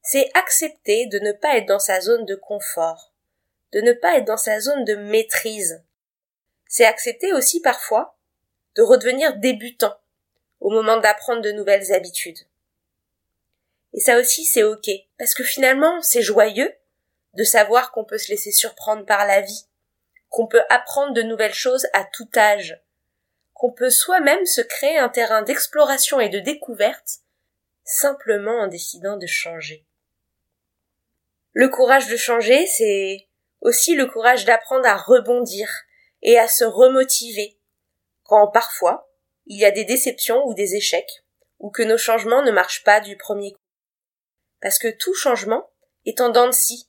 c'est 0.01 0.29
accepter 0.35 1.07
de 1.07 1.19
ne 1.19 1.31
pas 1.31 1.57
être 1.57 1.67
dans 1.67 1.79
sa 1.79 1.99
zone 1.99 2.25
de 2.25 2.35
confort, 2.35 3.13
de 3.73 3.81
ne 3.81 3.93
pas 3.93 4.17
être 4.17 4.25
dans 4.25 4.37
sa 4.37 4.59
zone 4.59 4.85
de 4.85 4.95
maîtrise. 4.95 5.83
C'est 6.67 6.85
accepter 6.85 7.33
aussi 7.33 7.61
parfois 7.61 8.17
de 8.75 8.81
redevenir 8.81 9.37
débutant 9.37 9.95
au 10.59 10.69
moment 10.69 10.97
d'apprendre 10.97 11.41
de 11.41 11.51
nouvelles 11.51 11.91
habitudes. 11.91 12.39
Et 13.93 13.99
ça 13.99 14.17
aussi 14.19 14.45
c'est 14.45 14.63
ok, 14.63 14.89
parce 15.17 15.33
que 15.33 15.43
finalement 15.43 16.01
c'est 16.01 16.21
joyeux 16.21 16.73
de 17.33 17.43
savoir 17.43 17.91
qu'on 17.91 18.05
peut 18.05 18.17
se 18.17 18.29
laisser 18.29 18.51
surprendre 18.51 19.05
par 19.05 19.25
la 19.25 19.41
vie, 19.41 19.65
qu'on 20.29 20.47
peut 20.47 20.63
apprendre 20.69 21.13
de 21.13 21.21
nouvelles 21.23 21.53
choses 21.53 21.87
à 21.93 22.05
tout 22.05 22.29
âge, 22.37 22.81
qu'on 23.53 23.71
peut 23.71 23.89
soi-même 23.89 24.45
se 24.45 24.61
créer 24.61 24.97
un 24.97 25.09
terrain 25.09 25.41
d'exploration 25.41 26.19
et 26.19 26.29
de 26.29 26.39
découverte 26.39 27.19
simplement 27.83 28.59
en 28.59 28.67
décidant 28.67 29.17
de 29.17 29.27
changer. 29.27 29.85
Le 31.53 31.67
courage 31.67 32.07
de 32.07 32.15
changer, 32.15 32.65
c'est 32.65 33.27
aussi 33.59 33.95
le 33.95 34.05
courage 34.05 34.45
d'apprendre 34.45 34.87
à 34.87 34.95
rebondir 34.95 35.69
et 36.21 36.39
à 36.39 36.47
se 36.47 36.63
remotiver 36.63 37.57
quand 38.31 38.47
parfois 38.47 39.11
il 39.45 39.59
y 39.59 39.65
a 39.65 39.71
des 39.71 39.83
déceptions 39.83 40.41
ou 40.45 40.53
des 40.53 40.75
échecs 40.75 41.25
ou 41.59 41.69
que 41.69 41.83
nos 41.83 41.97
changements 41.97 42.43
ne 42.43 42.51
marchent 42.51 42.85
pas 42.85 43.01
du 43.01 43.17
premier 43.17 43.51
coup. 43.51 43.59
Parce 44.61 44.79
que 44.79 44.87
tout 44.87 45.13
changement 45.13 45.69
est 46.05 46.21
en 46.21 46.29
dents 46.29 46.47
de 46.47 46.53
scie. 46.53 46.87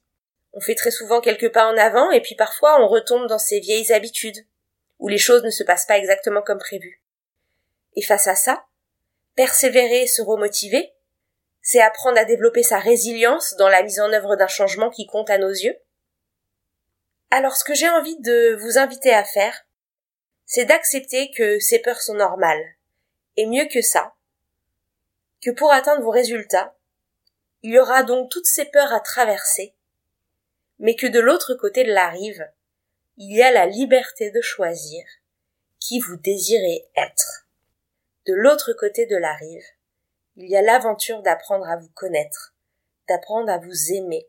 On 0.52 0.60
fait 0.60 0.76
très 0.76 0.92
souvent 0.92 1.20
quelques 1.20 1.50
pas 1.50 1.66
en 1.66 1.76
avant 1.76 2.12
et 2.12 2.20
puis 2.20 2.36
parfois 2.36 2.80
on 2.80 2.86
retombe 2.86 3.26
dans 3.26 3.40
ses 3.40 3.58
vieilles 3.58 3.92
habitudes 3.92 4.46
où 5.00 5.08
les 5.08 5.18
choses 5.18 5.42
ne 5.42 5.50
se 5.50 5.64
passent 5.64 5.86
pas 5.86 5.98
exactement 5.98 6.42
comme 6.42 6.60
prévu. 6.60 7.02
Et 7.96 8.02
face 8.02 8.28
à 8.28 8.36
ça, 8.36 8.64
persévérer 9.34 10.02
et 10.02 10.06
se 10.06 10.22
remotiver, 10.22 10.92
c'est 11.60 11.82
apprendre 11.82 12.18
à 12.18 12.24
développer 12.24 12.62
sa 12.62 12.78
résilience 12.78 13.56
dans 13.56 13.68
la 13.68 13.82
mise 13.82 13.98
en 13.98 14.12
œuvre 14.12 14.36
d'un 14.36 14.46
changement 14.46 14.90
qui 14.90 15.06
compte 15.06 15.28
à 15.28 15.38
nos 15.38 15.50
yeux. 15.50 15.76
Alors 17.32 17.56
ce 17.56 17.64
que 17.64 17.74
j'ai 17.74 17.88
envie 17.88 18.20
de 18.20 18.54
vous 18.60 18.78
inviter 18.78 19.12
à 19.12 19.24
faire, 19.24 19.66
c'est 20.44 20.64
d'accepter 20.64 21.30
que 21.30 21.58
ces 21.58 21.78
peurs 21.78 22.00
sont 22.00 22.14
normales. 22.14 22.76
Et 23.36 23.46
mieux 23.46 23.66
que 23.66 23.80
ça, 23.80 24.14
que 25.40 25.50
pour 25.50 25.72
atteindre 25.72 26.02
vos 26.02 26.10
résultats, 26.10 26.76
il 27.62 27.72
y 27.72 27.78
aura 27.78 28.02
donc 28.02 28.30
toutes 28.30 28.46
ces 28.46 28.66
peurs 28.66 28.92
à 28.92 29.00
traverser, 29.00 29.74
mais 30.78 30.96
que 30.96 31.06
de 31.06 31.20
l'autre 31.20 31.54
côté 31.54 31.84
de 31.84 31.92
la 31.92 32.08
rive, 32.08 32.46
il 33.16 33.36
y 33.36 33.42
a 33.42 33.52
la 33.52 33.66
liberté 33.66 34.30
de 34.30 34.40
choisir 34.40 35.04
qui 35.78 36.00
vous 36.00 36.16
désirez 36.16 36.88
être. 36.96 37.46
De 38.26 38.34
l'autre 38.34 38.72
côté 38.72 39.06
de 39.06 39.16
la 39.16 39.34
rive, 39.34 39.64
il 40.36 40.48
y 40.48 40.56
a 40.56 40.62
l'aventure 40.62 41.22
d'apprendre 41.22 41.68
à 41.68 41.76
vous 41.76 41.90
connaître, 41.90 42.54
d'apprendre 43.08 43.50
à 43.50 43.58
vous 43.58 43.92
aimer, 43.92 44.28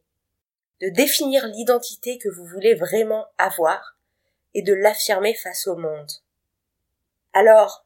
de 0.82 0.90
définir 0.90 1.48
l'identité 1.48 2.18
que 2.18 2.30
vous 2.30 2.46
voulez 2.46 2.76
vraiment 2.76 3.28
avoir 3.38 3.98
et 4.54 4.62
de 4.62 4.74
l'affirmer 4.74 5.34
face 5.36 5.68
au 5.68 5.76
monde. 5.76 6.12
Alors, 7.34 7.86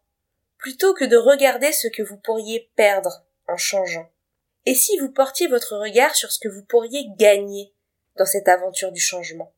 plutôt 0.57 0.93
que 0.93 1.05
de 1.05 1.17
regarder 1.17 1.71
ce 1.71 1.87
que 1.87 2.03
vous 2.03 2.17
pourriez 2.17 2.69
perdre 2.75 3.25
en 3.47 3.57
changeant, 3.57 4.09
et 4.65 4.75
si 4.75 4.97
vous 4.97 5.09
portiez 5.09 5.47
votre 5.47 5.77
regard 5.77 6.15
sur 6.15 6.31
ce 6.31 6.39
que 6.39 6.49
vous 6.49 6.63
pourriez 6.63 7.05
gagner 7.17 7.73
dans 8.17 8.25
cette 8.25 8.49
aventure 8.49 8.91
du 8.91 8.99
changement? 8.99 9.53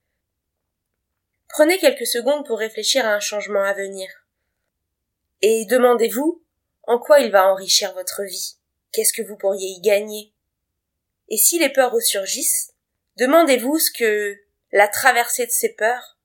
Prenez 1.48 1.80
quelques 1.80 2.06
secondes 2.06 2.46
pour 2.46 2.60
réfléchir 2.60 3.08
à 3.08 3.16
un 3.16 3.20
changement 3.20 3.64
à 3.64 3.74
venir. 3.74 4.08
Et 5.42 5.66
demandez-vous 5.66 6.44
en 6.84 7.00
quoi 7.00 7.22
il 7.22 7.32
va 7.32 7.52
enrichir 7.52 7.92
votre 7.94 8.22
vie 8.24 8.58
Qu'est-ce 8.92 9.14
que 9.14 9.24
vous 9.24 9.36
pourriez 9.36 9.70
y 9.70 9.82
gagner? 9.82 10.32
Et 11.30 11.38
si 11.38 11.58
les 11.58 11.70
peurs 11.70 11.92
ressurgissent, 11.92 12.74
demandez-vous 13.18 13.80
ce 13.80 13.92
que 13.92 14.38
la 14.72 14.88
traversée 14.88 15.48
de 15.48 15.52
ces 15.52 15.70
peurs 15.70 16.19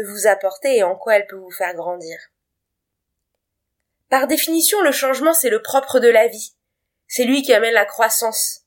vous 0.00 0.26
apporter 0.26 0.76
et 0.76 0.82
en 0.82 0.96
quoi 0.96 1.16
elle 1.16 1.26
peut 1.26 1.36
vous 1.36 1.50
faire 1.50 1.74
grandir. 1.74 2.18
Par 4.08 4.26
définition, 4.26 4.80
le 4.82 4.92
changement, 4.92 5.34
c'est 5.34 5.50
le 5.50 5.62
propre 5.62 6.00
de 6.00 6.08
la 6.08 6.28
vie. 6.28 6.54
C'est 7.08 7.24
lui 7.24 7.42
qui 7.42 7.52
amène 7.52 7.74
la 7.74 7.84
croissance. 7.84 8.62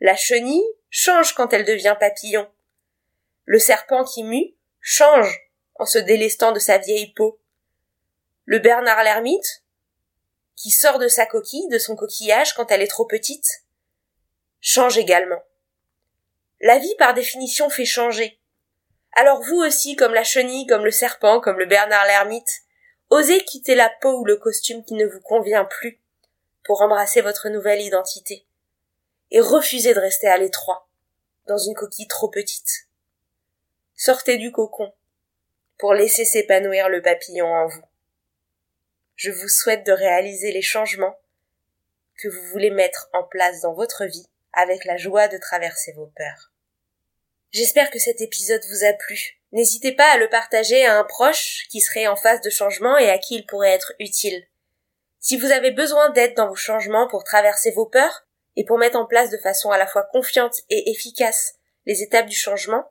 La 0.00 0.16
chenille 0.16 0.64
change 0.90 1.34
quand 1.34 1.52
elle 1.52 1.64
devient 1.64 1.96
papillon. 1.98 2.50
Le 3.44 3.58
serpent 3.58 4.04
qui 4.04 4.24
mue 4.24 4.54
change 4.80 5.50
en 5.74 5.86
se 5.86 5.98
délestant 5.98 6.52
de 6.52 6.58
sa 6.58 6.78
vieille 6.78 7.12
peau. 7.14 7.40
Le 8.44 8.58
Bernard 8.58 9.02
l'ermite 9.02 9.64
qui 10.56 10.70
sort 10.70 10.98
de 10.98 11.08
sa 11.08 11.26
coquille, 11.26 11.68
de 11.68 11.78
son 11.78 11.96
coquillage 11.96 12.54
quand 12.54 12.70
elle 12.70 12.82
est 12.82 12.86
trop 12.86 13.06
petite, 13.06 13.64
change 14.60 14.96
également. 14.98 15.42
La 16.60 16.78
vie, 16.78 16.94
par 16.98 17.12
définition, 17.12 17.68
fait 17.68 17.84
changer. 17.84 18.40
Alors 19.18 19.42
vous 19.42 19.56
aussi, 19.56 19.96
comme 19.96 20.12
la 20.12 20.24
chenille, 20.24 20.66
comme 20.66 20.84
le 20.84 20.90
serpent, 20.90 21.40
comme 21.40 21.58
le 21.58 21.64
Bernard 21.64 22.04
l'ermite, 22.04 22.60
osez 23.08 23.42
quitter 23.44 23.74
la 23.74 23.88
peau 23.88 24.20
ou 24.20 24.26
le 24.26 24.36
costume 24.36 24.84
qui 24.84 24.92
ne 24.92 25.06
vous 25.06 25.22
convient 25.22 25.64
plus 25.64 25.98
pour 26.64 26.82
embrasser 26.82 27.22
votre 27.22 27.48
nouvelle 27.48 27.80
identité. 27.80 28.46
Et 29.30 29.40
refusez 29.40 29.94
de 29.94 30.00
rester 30.00 30.28
à 30.28 30.36
l'étroit. 30.36 30.86
dans 31.46 31.58
une 31.58 31.74
coquille 31.74 32.08
trop 32.08 32.28
petite. 32.28 32.88
Sortez 33.94 34.36
du 34.36 34.50
cocon 34.50 34.92
pour 35.78 35.94
laisser 35.94 36.24
s'épanouir 36.24 36.88
le 36.88 37.00
papillon 37.00 37.46
en 37.46 37.68
vous. 37.68 37.84
Je 39.14 39.30
vous 39.30 39.48
souhaite 39.48 39.86
de 39.86 39.92
réaliser 39.92 40.50
les 40.50 40.60
changements 40.60 41.16
que 42.18 42.28
vous 42.28 42.42
voulez 42.48 42.70
mettre 42.70 43.08
en 43.12 43.22
place 43.22 43.60
dans 43.60 43.74
votre 43.74 44.04
vie 44.06 44.26
avec 44.52 44.84
la 44.84 44.96
joie 44.96 45.28
de 45.28 45.38
traverser 45.38 45.92
vos 45.92 46.12
peurs. 46.16 46.50
J'espère 47.50 47.90
que 47.90 47.98
cet 47.98 48.20
épisode 48.20 48.62
vous 48.68 48.84
a 48.84 48.92
plu. 48.92 49.40
N'hésitez 49.52 49.92
pas 49.92 50.10
à 50.10 50.18
le 50.18 50.28
partager 50.28 50.84
à 50.84 50.98
un 50.98 51.04
proche 51.04 51.66
qui 51.70 51.80
serait 51.80 52.06
en 52.06 52.16
phase 52.16 52.40
de 52.40 52.50
changement 52.50 52.98
et 52.98 53.08
à 53.08 53.18
qui 53.18 53.36
il 53.36 53.46
pourrait 53.46 53.72
être 53.72 53.94
utile. 53.98 54.46
Si 55.20 55.36
vous 55.36 55.50
avez 55.50 55.70
besoin 55.70 56.10
d'aide 56.10 56.34
dans 56.34 56.48
vos 56.48 56.56
changements 56.56 57.08
pour 57.08 57.24
traverser 57.24 57.70
vos 57.70 57.86
peurs 57.86 58.26
et 58.56 58.64
pour 58.64 58.78
mettre 58.78 58.98
en 58.98 59.06
place 59.06 59.30
de 59.30 59.38
façon 59.38 59.70
à 59.70 59.78
la 59.78 59.86
fois 59.86 60.02
confiante 60.04 60.56
et 60.70 60.90
efficace 60.90 61.54
les 61.86 62.02
étapes 62.02 62.26
du 62.26 62.36
changement, 62.36 62.84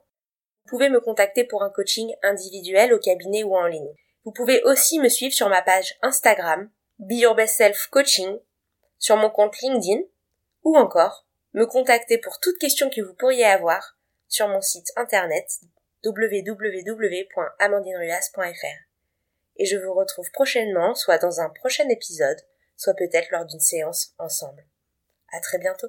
vous 0.64 0.70
pouvez 0.70 0.88
me 0.88 1.00
contacter 1.00 1.44
pour 1.44 1.62
un 1.62 1.70
coaching 1.70 2.12
individuel 2.22 2.92
au 2.92 2.98
cabinet 2.98 3.44
ou 3.44 3.56
en 3.56 3.66
ligne. 3.66 3.94
Vous 4.24 4.32
pouvez 4.32 4.62
aussi 4.64 4.98
me 4.98 5.08
suivre 5.08 5.34
sur 5.34 5.48
ma 5.48 5.62
page 5.62 5.94
Instagram, 6.02 6.68
Be 6.98 7.12
Your 7.12 7.34
Best 7.34 7.56
Self 7.56 7.86
Coaching, 7.88 8.38
sur 8.98 9.16
mon 9.16 9.30
compte 9.30 9.56
LinkedIn, 9.60 10.02
ou 10.64 10.76
encore 10.76 11.24
me 11.54 11.64
contacter 11.64 12.18
pour 12.18 12.40
toute 12.40 12.58
question 12.58 12.90
que 12.90 13.00
vous 13.00 13.14
pourriez 13.14 13.44
avoir 13.44 13.95
sur 14.28 14.48
mon 14.48 14.60
site 14.60 14.92
internet 14.96 15.48
www.amandineruas.fr. 16.04 18.86
Et 19.56 19.64
je 19.64 19.76
vous 19.76 19.94
retrouve 19.94 20.30
prochainement, 20.32 20.94
soit 20.94 21.18
dans 21.18 21.40
un 21.40 21.48
prochain 21.48 21.88
épisode, 21.88 22.40
soit 22.76 22.94
peut-être 22.94 23.30
lors 23.30 23.46
d'une 23.46 23.60
séance 23.60 24.12
ensemble. 24.18 24.66
À 25.32 25.40
très 25.40 25.58
bientôt. 25.58 25.88